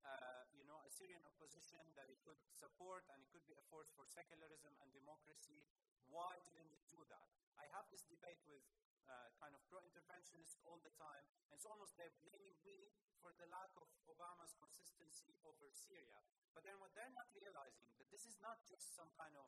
[0.07, 3.63] uh, you know, a Syrian opposition that it could support and it could be a
[3.67, 5.67] force for secularism and democracy.
[6.07, 7.27] Why didn't it do that?
[7.59, 8.63] I have this debate with
[9.07, 13.47] uh, kind of pro-interventionists all the time, and it's almost they're blaming me for the
[13.51, 16.19] lack of Obama's consistency over Syria.
[16.55, 19.47] But then what they're not realizing that this is not just some kind of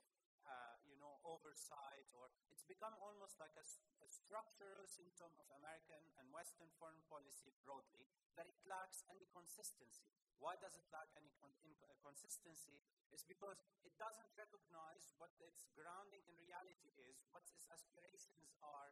[0.49, 3.65] uh, you know, oversight, or it's become almost like a,
[4.01, 10.09] a, structural symptom of American and Western foreign policy broadly that it lacks any consistency.
[10.41, 11.53] Why does it lack any con-
[11.85, 12.81] uh, consistency?
[13.13, 18.89] It's because it doesn't recognize what its grounding in reality is, what its aspirations are.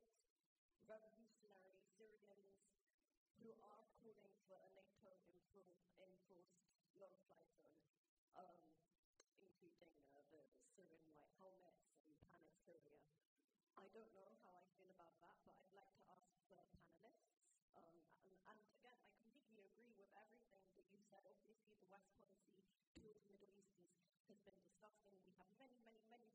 [0.86, 2.54] revolutionary Syrians
[3.42, 3.84] who are
[4.54, 5.64] calling for a NATO
[5.98, 6.62] enforced
[6.94, 7.82] no-fly zone,
[8.38, 8.62] um,
[9.42, 10.46] including uh, the
[10.78, 11.02] Syrian
[11.36, 13.02] white helmets and Planet Syria.
[13.74, 17.10] I don't know how I feel about that, but I'd like to ask the panelists.
[17.74, 21.26] Um, and, and, again, I completely agree with everything that you said.
[21.26, 22.62] Obviously, the West policy
[22.94, 23.92] towards the Middle East is,
[24.30, 25.20] has been disgusting.
[25.26, 26.28] We have many, many, many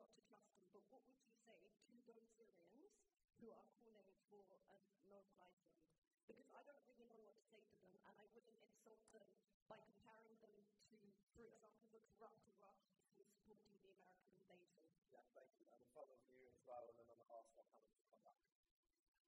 [0.00, 0.40] trust them.
[0.72, 2.96] But what would you say to those Syrians
[3.40, 5.28] who are calling for a no-fly
[5.60, 5.84] zone?
[6.24, 9.28] Because I don't really know what to say to them, and I wouldn't insult them
[9.68, 10.56] by comparing them
[10.88, 10.96] to,
[11.36, 14.80] for example, the corrupt Iraqis who are supporting the American invasion.
[15.12, 15.68] Yeah, thank you.
[15.68, 18.40] And follow you as well, and then on the last one, Helen, to come back.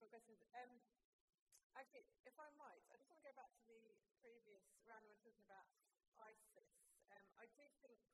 [0.05, 0.45] questions.
[0.53, 0.77] Um,
[1.73, 5.17] actually, if I might, I just want to go back to the previous round when
[5.17, 5.65] we were talking about
[6.21, 6.69] ISIS.
[7.17, 8.05] Um, I do think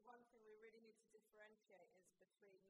[0.00, 2.64] one thing we really need to differentiate is between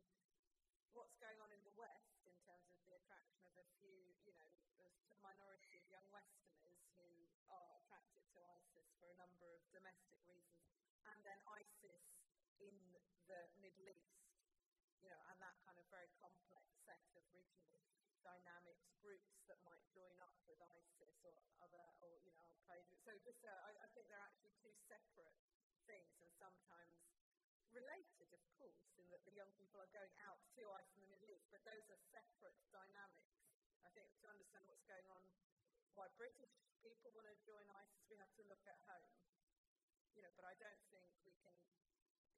[0.99, 3.95] what's going on in the West in terms of the attraction of a few,
[4.27, 4.51] you know,
[4.83, 7.07] a minority of young Westerners who
[7.47, 10.67] are attracted to ISIS for a number of domestic reasons,
[11.07, 12.03] and then ISIS
[12.59, 12.75] in
[13.31, 14.27] the Middle East,
[14.99, 16.66] you know, and that kind of very complex
[18.27, 22.99] dynamics, groups that might join up with ISIS or other, or you know, Al Qaeda.
[23.07, 25.31] So just, uh, I, I think they're actually two separate
[25.87, 26.99] things, and sometimes
[27.71, 31.13] related, of course, in that the young people are going out to ISIS in the
[31.15, 33.31] Middle East, but those are separate dynamics.
[33.87, 35.23] I think to understand what's going on,
[35.95, 36.51] why British
[36.83, 39.15] people want to join ISIS, we have to look at home.
[40.19, 41.55] You know, but I don't think we can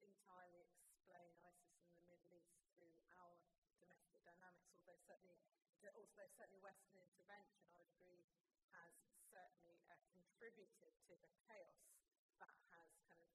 [0.03, 3.33] entirely explain ISIS in the Middle East through our
[3.79, 4.99] domestic dynamics, although
[5.79, 8.27] certainly, also certainly Western intervention, I would agree,
[8.75, 8.91] has
[9.31, 11.79] certainly uh, contributed to the chaos
[12.43, 13.31] that has kind of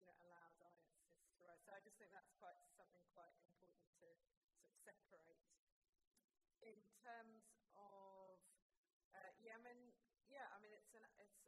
[0.00, 0.96] you know, allowed ISIS
[1.36, 1.60] to rise.
[1.68, 4.08] So I just think that's quite something quite important to
[4.56, 5.40] sort of separate.
[6.62, 7.44] In terms
[7.76, 8.38] of
[9.12, 9.92] uh, Yemen,
[10.30, 11.42] yeah, I mean it's an it's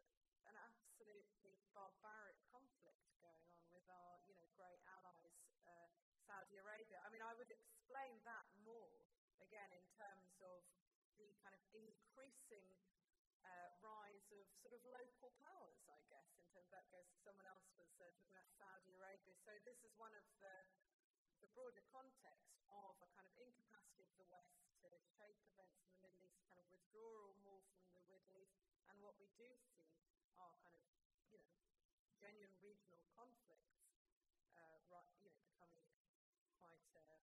[0.45, 5.38] an absolutely barbaric conflict going on with our you know great allies,
[5.70, 5.88] uh,
[6.26, 6.99] Saudi Arabia.
[7.07, 9.07] I mean I would explain that more
[9.38, 10.66] again in terms of
[11.14, 11.62] the kind of
[12.55, 13.11] increasing
[13.42, 17.66] uh, rise of sort of local powers, I guess, in terms that goes, someone else
[17.76, 19.34] was uh, talking about Saudi Arabia.
[19.44, 20.55] So this is one of the,
[21.42, 24.55] the broader context of a kind of incapacity of the West
[24.86, 28.57] to shape events in the Middle East, kind of withdrawal more from the Middle East,
[28.88, 29.90] and what we do see
[30.38, 30.82] are kind of,
[31.30, 31.50] you know,
[32.18, 33.74] genuine regional conflicts,
[34.57, 35.84] uh, right, you know, becoming
[36.59, 37.20] quite uh,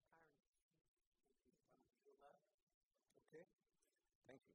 [1.96, 2.42] apparent.
[3.18, 3.46] Okay,
[4.26, 4.54] thank you.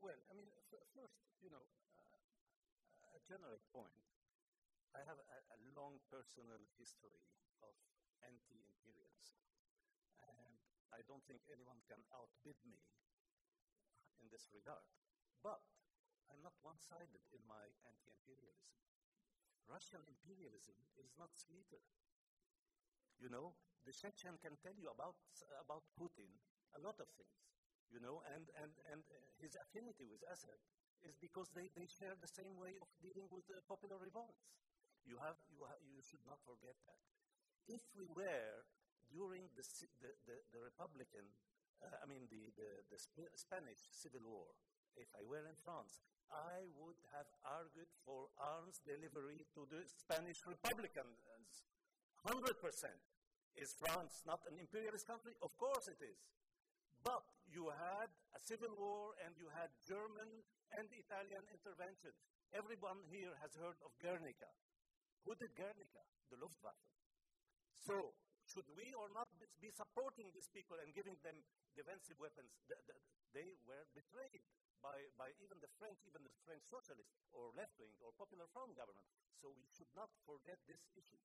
[0.00, 1.66] Well, I mean, f- first, you know,
[1.98, 4.06] uh, a general point.
[4.94, 7.18] I have a, a long personal history
[7.62, 7.74] of
[8.26, 9.38] anti-imperialism,
[10.26, 10.54] and
[10.94, 12.82] I don't think anyone can outbid me
[14.18, 14.82] in this regard.
[15.42, 15.62] But
[16.30, 18.70] I'm not one-sided in my anti-imperialism.
[19.66, 21.82] Russian imperialism is not sweeter.
[23.22, 23.54] You know,
[23.86, 25.18] the Chechen can tell you about
[25.62, 26.30] about Putin
[26.74, 27.59] a lot of things
[27.90, 29.02] you know, and, and, and
[29.42, 30.58] his affinity with Assad
[31.02, 34.46] is because they, they share the same way of dealing with uh, popular revolts.
[35.04, 37.00] You, have, you, you should not forget that.
[37.66, 38.66] If we were
[39.10, 39.64] during the,
[40.02, 41.24] the, the, the Republican,
[41.80, 44.52] uh, I mean the, the, the Sp- Spanish Civil War,
[44.94, 50.46] if I were in France, I would have argued for arms delivery to the Spanish
[50.46, 51.18] Republicans.
[52.22, 52.54] 100%.
[53.58, 55.34] Is France not an imperialist country?
[55.42, 56.20] Of course it is.
[57.02, 60.28] But you had a civil war and you had German
[60.76, 62.12] and Italian intervention.
[62.52, 64.50] Everyone here has heard of Guernica.
[65.24, 66.02] Who did Guernica?
[66.30, 66.84] The Luftwaffe.
[67.74, 69.30] So, should we or not
[69.62, 71.36] be supporting these people and giving them
[71.74, 72.50] defensive weapons?
[73.30, 74.42] they were betrayed
[74.82, 78.74] by, by even the French, even the French socialists or left wing or Popular Front
[78.74, 79.06] government.
[79.38, 81.20] So we should not forget this issue.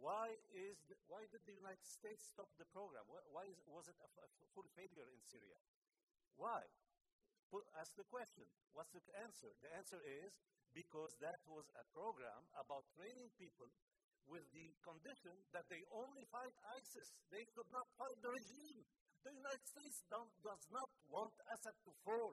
[0.00, 3.04] Why, is the, why did the United States stop the program?
[3.08, 4.26] Why, is, was it a, a,
[4.56, 5.60] full failure in Syria?
[6.40, 6.64] Why?
[7.52, 8.48] Put, ask the question.
[8.72, 9.52] What's the answer?
[9.60, 10.32] The answer is
[10.72, 13.68] because that was a program about training people
[14.24, 17.12] with the condition that they only fight ISIS.
[17.28, 18.80] They could not fight the regime.
[19.20, 22.32] The United States does not want Assad to fall.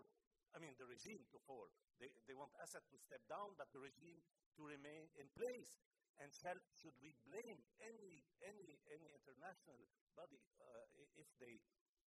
[0.56, 1.68] I mean, the regime to fall.
[2.00, 4.24] They, they want Assad to step down, but the regime
[4.56, 5.76] to remain in place.
[6.18, 9.78] And shall, should we blame any, any, any international
[10.18, 11.62] body uh, if, they,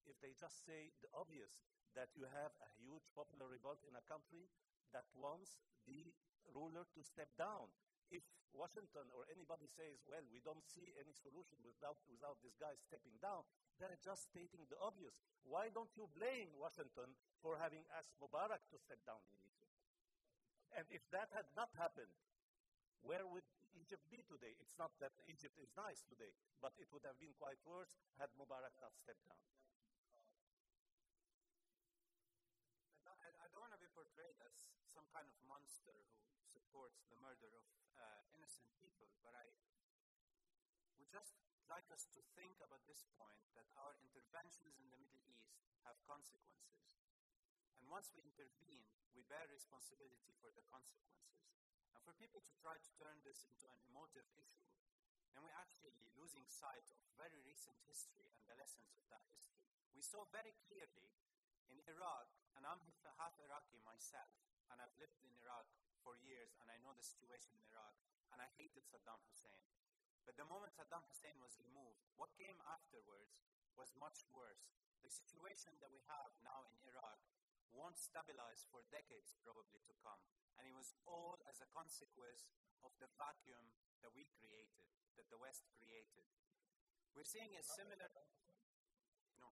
[0.06, 1.62] if they just say the obvious
[1.94, 4.50] that you have a huge popular revolt in a country
[4.90, 6.10] that wants the
[6.50, 7.70] ruler to step down?
[8.10, 12.74] If Washington or anybody says, well, we don't see any solution without, without this guy
[12.82, 13.46] stepping down,
[13.78, 15.14] they're just stating the obvious.
[15.46, 19.70] Why don't you blame Washington for having asked Mubarak to step down in Egypt?
[20.74, 22.10] And if that had not happened,
[23.02, 23.46] where would
[23.76, 24.54] Egypt be today?
[24.60, 28.28] It's not that Egypt is nice today, but it would have been quite worse had
[28.36, 29.40] Mubarak not stepped down.
[33.20, 35.92] I, don't want to be portrayed as some kind of monster
[36.38, 37.66] who supports the murder of
[37.98, 39.44] uh, innocent people, but I
[40.96, 41.36] would just
[41.68, 45.50] like us to think about this point that our interventions in the Middle East
[45.86, 46.98] have consequences.
[47.78, 51.69] And once we intervene, we bear responsibility for the consequences.
[51.94, 54.70] And for people to try to turn this into an emotive issue,
[55.34, 59.62] then we're actually losing sight of very recent history and the lessons of that history.
[59.94, 61.10] We saw very clearly
[61.70, 62.26] In Iraq,
[62.58, 62.82] and I'm
[63.14, 64.34] half Iraqi myself,
[64.74, 65.70] and I've lived in Iraq
[66.02, 67.94] for years, and I know the situation in Iraq,
[68.34, 69.62] and I hated Saddam Hussein.
[70.26, 73.38] But the moment Saddam Hussein was removed, what came afterwards
[73.78, 74.74] was much worse.
[75.06, 77.22] The situation that we have now in Iraq
[77.74, 80.20] won't stabilize for decades probably to come.
[80.58, 82.50] And it was all as a consequence
[82.84, 83.72] of the vacuum
[84.04, 86.28] that we created, that the West created.
[87.16, 88.08] We're seeing a similar.
[89.40, 89.50] No,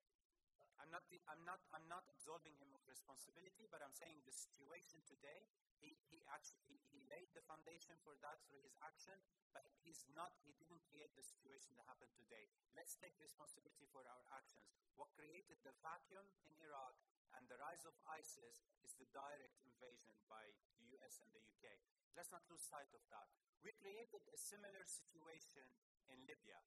[0.78, 1.04] I'm not.
[1.26, 1.60] I'm not.
[1.74, 5.48] I'm not absolving him of responsibility, but I'm saying the situation today.
[5.78, 9.14] He, he actually he, he laid the foundation for that through his action,
[9.54, 10.34] but he's not.
[10.42, 12.50] He didn't create the situation that happened today.
[12.74, 14.70] Let's take responsibility for our actions.
[14.94, 16.94] What created the vacuum in Iraq
[17.37, 20.45] and the rise of ISIS is the direct invasion by
[20.81, 21.76] the US and the UK.
[22.16, 23.29] Let's not lose sight of that.
[23.62, 25.66] We created a similar situation
[26.09, 26.59] in Libya.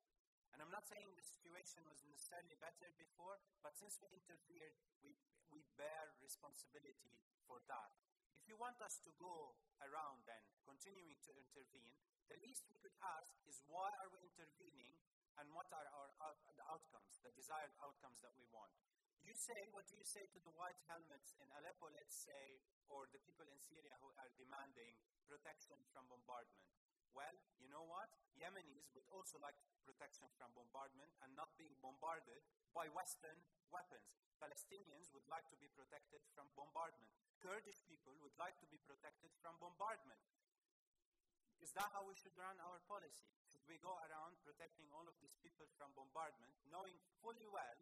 [0.51, 5.15] And I'm not saying the situation was necessarily better before, but since we interfered, we,
[5.49, 7.15] we bear responsibility
[7.47, 7.91] for that.
[8.35, 11.95] If you want us to go around then, continuing to intervene,
[12.27, 14.99] the least we could ask is why are we intervening
[15.39, 18.71] and what are our out- the outcomes, the desired outcomes that we want.
[19.21, 22.59] You say, what do you say to the white helmets in Aleppo, let's say,
[22.89, 24.97] or the people in Syria who are demanding
[25.29, 26.65] protection from bombardment?
[27.13, 28.07] Well, you know what?
[28.39, 32.41] Yemenis would also like protection from bombardment and not being bombarded
[32.71, 33.35] by Western
[33.69, 34.09] weapons.
[34.39, 37.11] Palestinians would like to be protected from bombardment.
[37.43, 40.21] Kurdish people would like to be protected from bombardment.
[41.61, 43.29] Is that how we should run our policy?
[43.53, 47.77] Should we go around protecting all of these people from bombardment, knowing fully well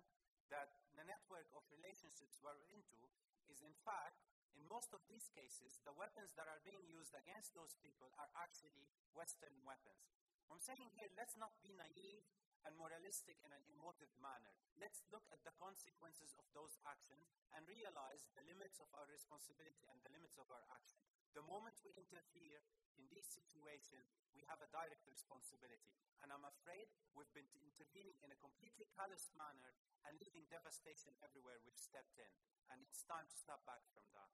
[0.52, 0.68] that
[0.98, 3.06] the network of relationships we're into
[3.46, 4.18] is, in fact,
[4.58, 8.34] in most of these cases, the weapons that are being used against those people are
[8.34, 10.10] actually Western weapons.
[10.50, 12.26] I'm saying here, let's not be naive
[12.66, 14.58] and moralistic in an emotive manner.
[14.82, 19.86] Let's look at the consequences of those actions and realize the limits of our responsibility
[19.86, 21.06] and the limits of our action.
[21.38, 22.58] The moment we interfere
[22.98, 25.94] in these situations, we have a direct responsibility.
[26.26, 29.78] And I'm afraid we've been intervening in a completely callous manner
[30.10, 32.34] and leaving devastation everywhere we've stepped in.
[32.74, 34.34] And it's time to step back from that.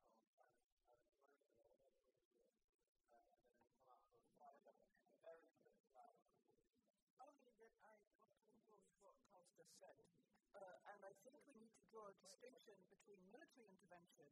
[9.75, 9.99] Said.
[10.55, 14.31] Uh, and I think we need to draw a distinction between military intervention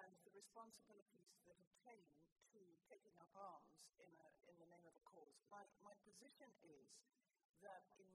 [0.00, 2.08] and the responsibilities that obtain
[2.56, 5.36] to taking up arms in, a, in the name of a cause.
[5.52, 6.88] My, my position is
[7.60, 8.08] that in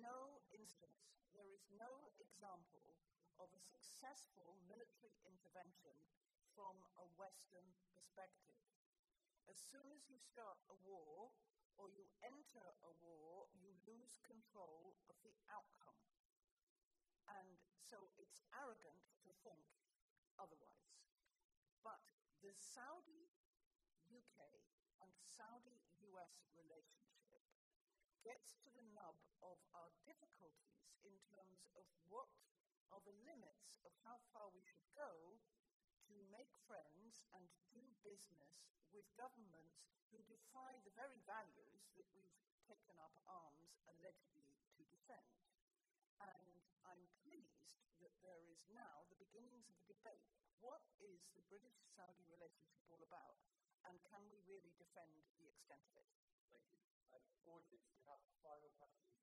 [0.00, 2.96] no instance, there is no example
[3.40, 5.96] of a successful military intervention
[6.56, 8.56] from a Western perspective.
[9.48, 11.32] As soon as you start a war
[11.76, 16.00] or you enter a war, you lose control of the outcome.
[17.28, 19.68] And so it's arrogant to think
[20.40, 20.85] otherwise.
[22.46, 23.26] The Saudi
[24.06, 24.38] UK
[25.02, 25.82] and Saudi
[26.14, 27.42] US relationship
[28.22, 32.30] gets to the nub of our difficulties in terms of what
[32.94, 35.42] are the limits of how far we should go
[36.06, 42.38] to make friends and do business with governments who defy the very values that we've
[42.70, 45.34] taken up arms allegedly to defend.
[46.22, 50.45] And I'm pleased that there is now the beginnings of a debate.
[50.60, 53.36] What is the British Saudi relationship all about?
[53.84, 56.08] And can we really defend the extent of it?
[56.50, 56.80] Thank you.
[57.12, 57.22] Have
[58.42, 59.15] final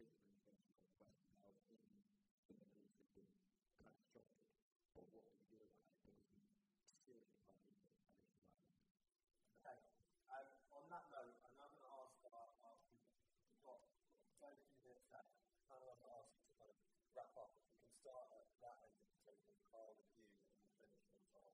[0.00, 2.00] different intentional question the of.
[4.96, 5.36] But what was
[9.60, 9.76] Okay.
[10.72, 12.48] On that note, I'm going to ask our,
[13.44, 13.84] we've got
[14.40, 15.36] very few minutes left,
[15.68, 16.78] I'm going to ask you to kind of
[17.12, 17.52] wrap up.
[17.60, 20.72] If we can start at that end of the table, Karl, with you, and we'll
[20.80, 21.52] finish on Karl.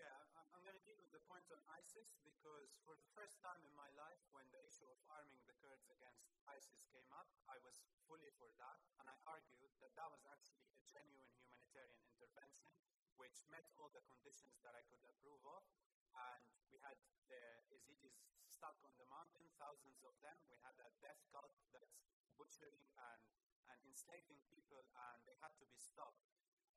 [0.00, 0.08] Yeah,
[0.40, 3.60] I'm, I'm going to deal with the point on ISIS because for the first time
[3.60, 7.58] in my life, when the issue of arming the Kurds against ISIS came up, I
[7.62, 7.78] was
[8.10, 12.74] fully for that, and I argued that that was actually a genuine humanitarian intervention
[13.20, 15.62] which met all the conditions that I could approve of.
[16.12, 16.98] And we had
[17.30, 17.38] the
[17.70, 18.18] Yazidis
[18.50, 20.36] stuck on the mountain, thousands of them.
[20.50, 22.02] We had a death cult that's
[22.34, 23.22] butchering and,
[23.70, 26.26] and enslaving people, and they had to be stopped.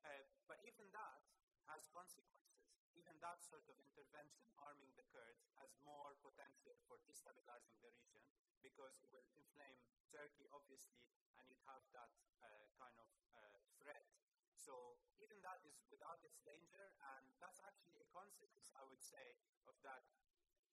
[0.06, 1.20] Uh, but even that
[1.66, 2.62] has consequences.
[2.94, 8.45] Even that sort of intervention, arming the Kurds, has more potential for destabilizing the region
[8.66, 9.78] because it will inflame
[10.10, 11.06] Turkey, obviously,
[11.38, 12.10] and you'd have that
[12.42, 13.06] uh, kind of
[13.38, 14.10] uh, threat.
[14.58, 19.38] So even that is without its danger, and that's actually a consequence, I would say,
[19.70, 20.02] of that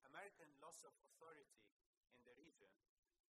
[0.10, 1.70] American loss of authority
[2.18, 2.74] in the region,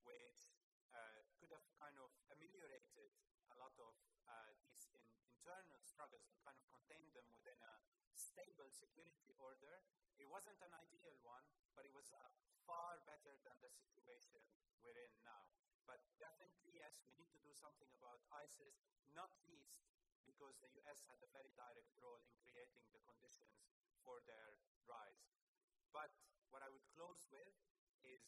[0.09, 0.57] which
[0.97, 3.12] uh, could have kind of ameliorated
[3.53, 3.93] a lot of
[4.25, 7.75] uh, these in, internal struggles and kind of contained them within a
[8.17, 9.85] stable security order.
[10.17, 11.45] It wasn't an ideal one,
[11.77, 12.33] but it was uh,
[12.65, 14.41] far better than the situation
[14.81, 15.45] we're in now.
[15.85, 18.82] But definitely, yes, we need to do something about ISIS,
[19.14, 19.78] not least
[20.26, 23.62] because the US had a very direct role in creating the conditions
[24.02, 25.30] for their rise.
[25.92, 26.11] But
[26.50, 27.55] what I would close with
[28.02, 28.24] is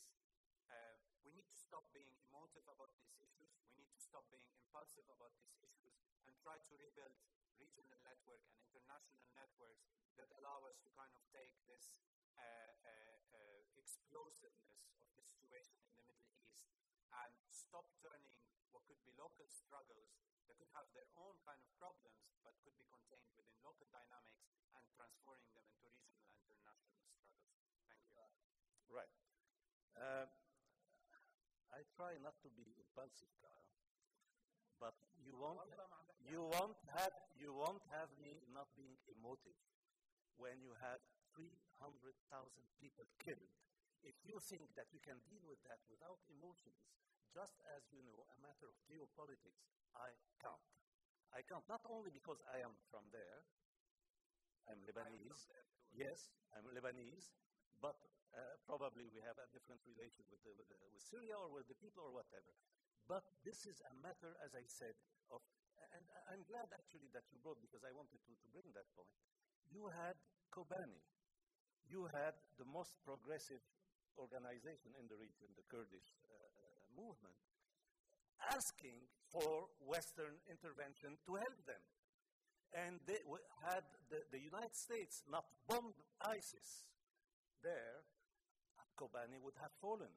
[0.70, 3.54] uh, we need to stop being emotive about these issues.
[3.66, 7.14] We need to stop being impulsive about these issues and try to rebuild
[7.58, 9.86] regional network and international networks
[10.20, 11.96] that allow us to kind of take this
[12.36, 12.42] uh,
[12.84, 16.68] uh, uh, explosiveness of the situation in the Middle East
[17.12, 18.45] and stop turning
[18.76, 20.12] what could be local struggles
[20.44, 24.52] that could have their own kind of problems but could be contained within local dynamics
[24.76, 27.72] and transforming them into regional and international struggles.
[27.88, 28.20] Thank you.
[28.92, 29.08] Right.
[29.96, 30.28] Uh,
[31.72, 33.64] I try not to be impulsive, Karl,
[34.76, 34.92] but
[35.24, 35.72] you won't,
[36.20, 39.56] you won't have, you won't have me not being emotive
[40.36, 41.00] when you have
[41.32, 42.12] 300,000
[42.76, 43.56] people killed.
[44.04, 46.76] If you think that you can deal with that without emotions,
[47.37, 50.09] just as you know, a matter of geopolitics, I
[50.41, 50.72] can't.
[51.37, 53.45] I can't, not only because I am from there,
[54.64, 55.53] I'm Lebanese,
[55.93, 57.37] yes, I'm Lebanese,
[57.76, 58.01] but
[58.32, 61.68] uh, probably we have a different relation with, the, with, the, with Syria or with
[61.68, 62.57] the people or whatever.
[63.05, 64.96] But this is a matter, as I said,
[65.29, 65.45] of,
[65.92, 69.13] and I'm glad actually that you brought, because I wanted to, to bring that point.
[69.68, 70.17] You had
[70.49, 71.04] Kobani.
[71.84, 73.61] You had the most progressive
[74.18, 76.36] organization in the region, the Kurdish uh,
[76.96, 77.36] movement,
[78.52, 81.82] asking for Western intervention to help them.
[82.74, 83.20] And they
[83.62, 86.88] had the, the United States not bombed ISIS
[87.62, 88.04] there,
[88.96, 90.10] Kobani would have fallen.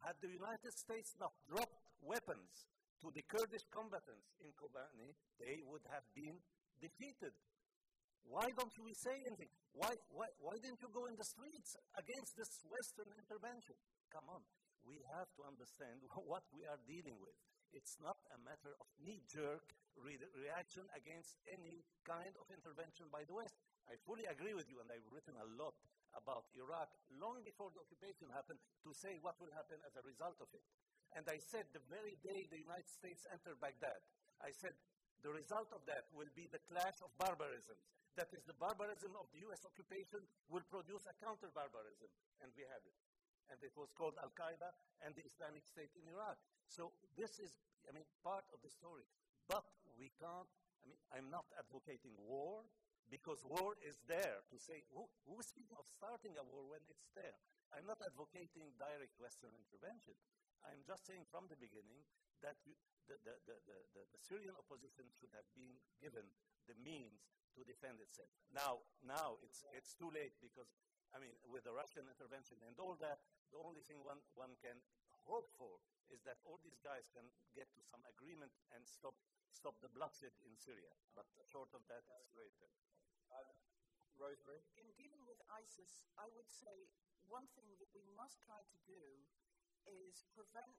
[0.00, 2.68] Had the United States not dropped weapons
[3.00, 6.40] to the Kurdish combatants in Kobani, they would have been
[6.80, 7.36] defeated.
[8.24, 9.52] Why don't we say anything?
[9.76, 13.76] Why, why, why didn't you go in the streets against this Western intervention?
[14.08, 14.40] Come on.
[14.84, 17.36] We have to understand what we are dealing with.
[17.74, 23.26] It's not a matter of knee jerk re- reaction against any kind of intervention by
[23.26, 23.58] the West.
[23.90, 25.74] I fully agree with you, and I've written a lot
[26.14, 26.88] about Iraq
[27.18, 30.62] long before the occupation happened to say what will happen as a result of it.
[31.18, 33.98] And I said the very day the United States entered Baghdad,
[34.42, 34.74] I said
[35.22, 37.80] the result of that will be the clash of barbarisms.
[38.14, 42.12] That is, the barbarism of the US occupation will produce a counter barbarism.
[42.44, 42.94] And we had it.
[43.52, 44.72] And it was called Al Qaeda
[45.04, 46.40] and the Islamic State in Iraq.
[46.66, 49.04] So this is, I mean, part of the story.
[49.48, 49.68] But
[50.00, 50.48] we can't,
[50.80, 52.64] I mean, I'm not advocating war
[53.12, 56.80] because war is there to say, who, who is speaking of starting a war when
[56.88, 57.36] it's there?
[57.72, 60.16] I'm not advocating direct Western intervention.
[60.64, 62.00] I'm just saying from the beginning
[62.40, 62.72] that you,
[63.04, 66.24] the, the, the, the, the Syrian opposition should have been given
[66.64, 68.32] the means to defend itself.
[68.50, 70.72] Now, now it's, it's too late because,
[71.14, 73.22] I mean, with the Russian intervention and all that,
[73.54, 74.82] the only thing one, one can
[75.30, 75.78] hope for
[76.10, 77.24] is that all these guys can
[77.54, 79.14] get to some agreement and stop,
[79.54, 80.90] stop the bloodshed in Syria.
[81.14, 82.68] But short of that, it's later.
[83.30, 83.46] Um,
[84.18, 84.62] Rosemary?
[84.78, 86.90] In dealing with ISIS, I would say
[87.26, 89.02] one thing that we must try to do
[89.86, 90.74] is prevent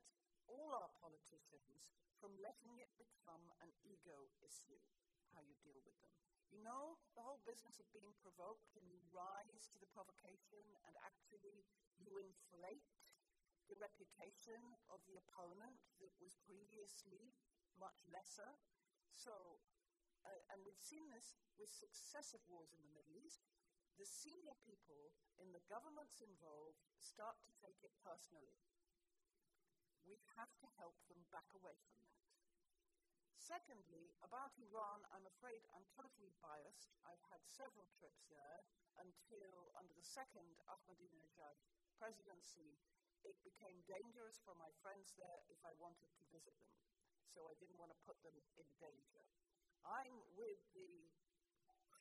[0.48, 1.84] all our politicians
[2.20, 4.80] from letting it become an ego issue,
[5.36, 6.16] how you deal with them.
[6.53, 10.93] You know, the whole business of being provoked and you rise to the provocation and
[11.03, 11.65] actually
[11.97, 12.89] you inflate
[13.67, 14.61] the reputation
[14.93, 17.34] of the opponent that was previously
[17.76, 18.55] much lesser.
[19.09, 19.59] So
[20.26, 23.45] uh, and we've seen this with successive wars in the Middle East,
[24.01, 28.57] the senior people in the governments involved start to take it personally.
[30.03, 32.24] We have to help them back away from that.
[33.45, 36.97] Secondly, about Iran, I'm afraid I'm totally biased.
[37.05, 38.65] I've had several trips there
[38.97, 41.53] until, under the second Ahmadinejad
[42.01, 42.81] presidency,
[43.22, 46.73] it became dangerous for my friends there if I wanted to visit them.
[47.30, 49.22] So I didn't want to put them in danger.
[49.85, 51.13] I'm with the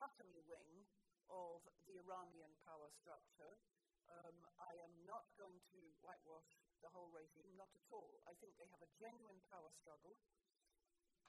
[0.01, 0.89] Khatami wing
[1.29, 3.61] of the Iranian power structure.
[4.09, 8.25] Um, I am not going to whitewash the whole regime, not at all.
[8.25, 10.17] I think they have a genuine power struggle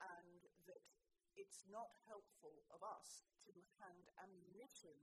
[0.02, 0.84] and that
[1.36, 4.96] it's not helpful of us to hand ammunition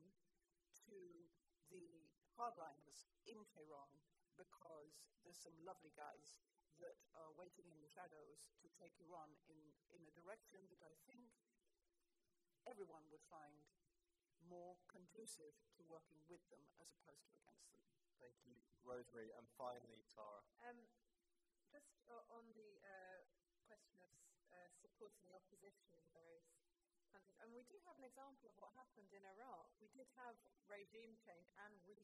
[0.88, 1.28] to
[1.68, 3.92] the hardliners in Tehran
[4.36, 6.40] because there's some lovely guys
[6.80, 9.60] that are waiting in the shadows to take Iran in,
[9.94, 11.30] in a direction that I think
[12.66, 13.62] everyone would find
[14.48, 17.86] more conducive to working with them as opposed to against them.
[18.18, 19.30] Thank you, Rosemary.
[19.38, 20.42] And finally, Tara.
[20.66, 20.78] Um,
[21.70, 23.22] just uh, on the uh,
[23.64, 24.10] question of
[24.52, 26.46] uh, supporting the opposition in various
[27.12, 27.36] countries.
[27.40, 29.68] And we do have an example of what happened in Iraq.
[29.80, 30.36] We did have
[30.68, 31.96] regime change and we,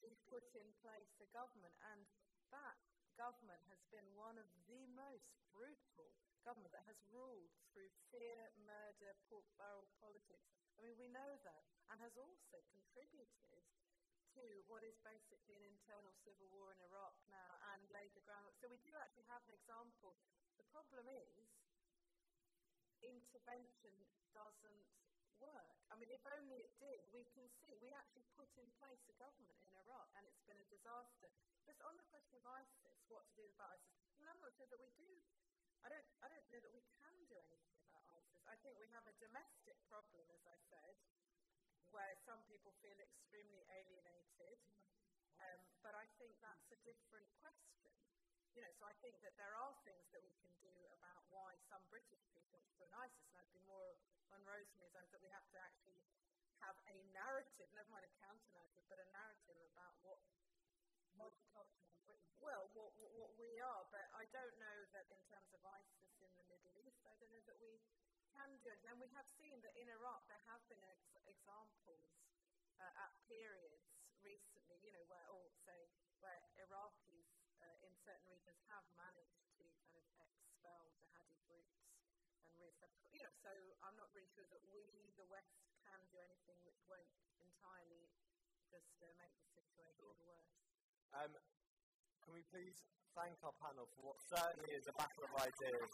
[0.00, 2.08] we put in place a government, and
[2.52, 2.80] that
[3.20, 6.08] government has been one of the most brutal
[6.40, 10.48] government that has ruled through fear, murder, pork barrel politics.
[10.80, 13.28] I mean, we know that, and has also contributed
[14.32, 18.56] to what is basically an internal civil war in Iraq now and laid the groundwork.
[18.56, 20.16] So we do actually have an example.
[20.56, 21.50] The problem is
[23.02, 23.94] intervention
[24.36, 24.86] doesn't
[25.40, 25.76] work.
[25.90, 29.16] I mean, if only it did, we can see we actually put in place a
[29.16, 31.32] government in Iraq and it's been a disaster.
[31.64, 34.80] Just on the question of ISIS, what to do about ISIS, I'm not sure that
[34.80, 35.10] we do.
[35.80, 38.40] I don't, I don't know that we can do anything about ISIS.
[38.44, 40.94] I think we have a domestic problem, as I said,
[41.90, 44.60] where some people feel extremely alienated.
[45.40, 47.96] Um, but I think that's a different question
[48.54, 51.54] you know, so I think that there are things that we can do about why
[51.70, 53.94] some British people join ISIS, and I'd be more
[54.34, 56.02] on Rosemary's end that we have to actually
[56.60, 60.20] have a narrative, never mind a counter narrative, but a narrative about what
[61.16, 62.32] multicultural Britain.
[62.40, 66.10] Well, what, what, what we are, but I don't know that in terms of ISIS
[66.20, 67.80] in the Middle East, I don't know that we
[68.34, 68.80] can do it.
[68.88, 72.08] And we have seen that in Iraq there have been ex- examples
[72.80, 73.84] uh, at periods
[74.24, 75.88] recently, you know, where, or say,
[76.20, 77.28] where Iraqis
[77.60, 79.64] uh, in certain regions have managed to
[80.16, 82.69] kind of expel jihadi groups and reestablish.
[83.12, 83.52] You know, so
[83.84, 84.80] I'm not really sure that we,
[85.18, 85.52] the West,
[85.84, 87.10] can do anything which won't
[87.42, 88.08] entirely
[88.70, 90.14] just uh, make the situation sure.
[90.22, 90.54] worse.
[91.12, 91.32] Um,
[92.22, 92.86] can we please
[93.18, 95.90] thank our panel for what certainly is a battle of ideas?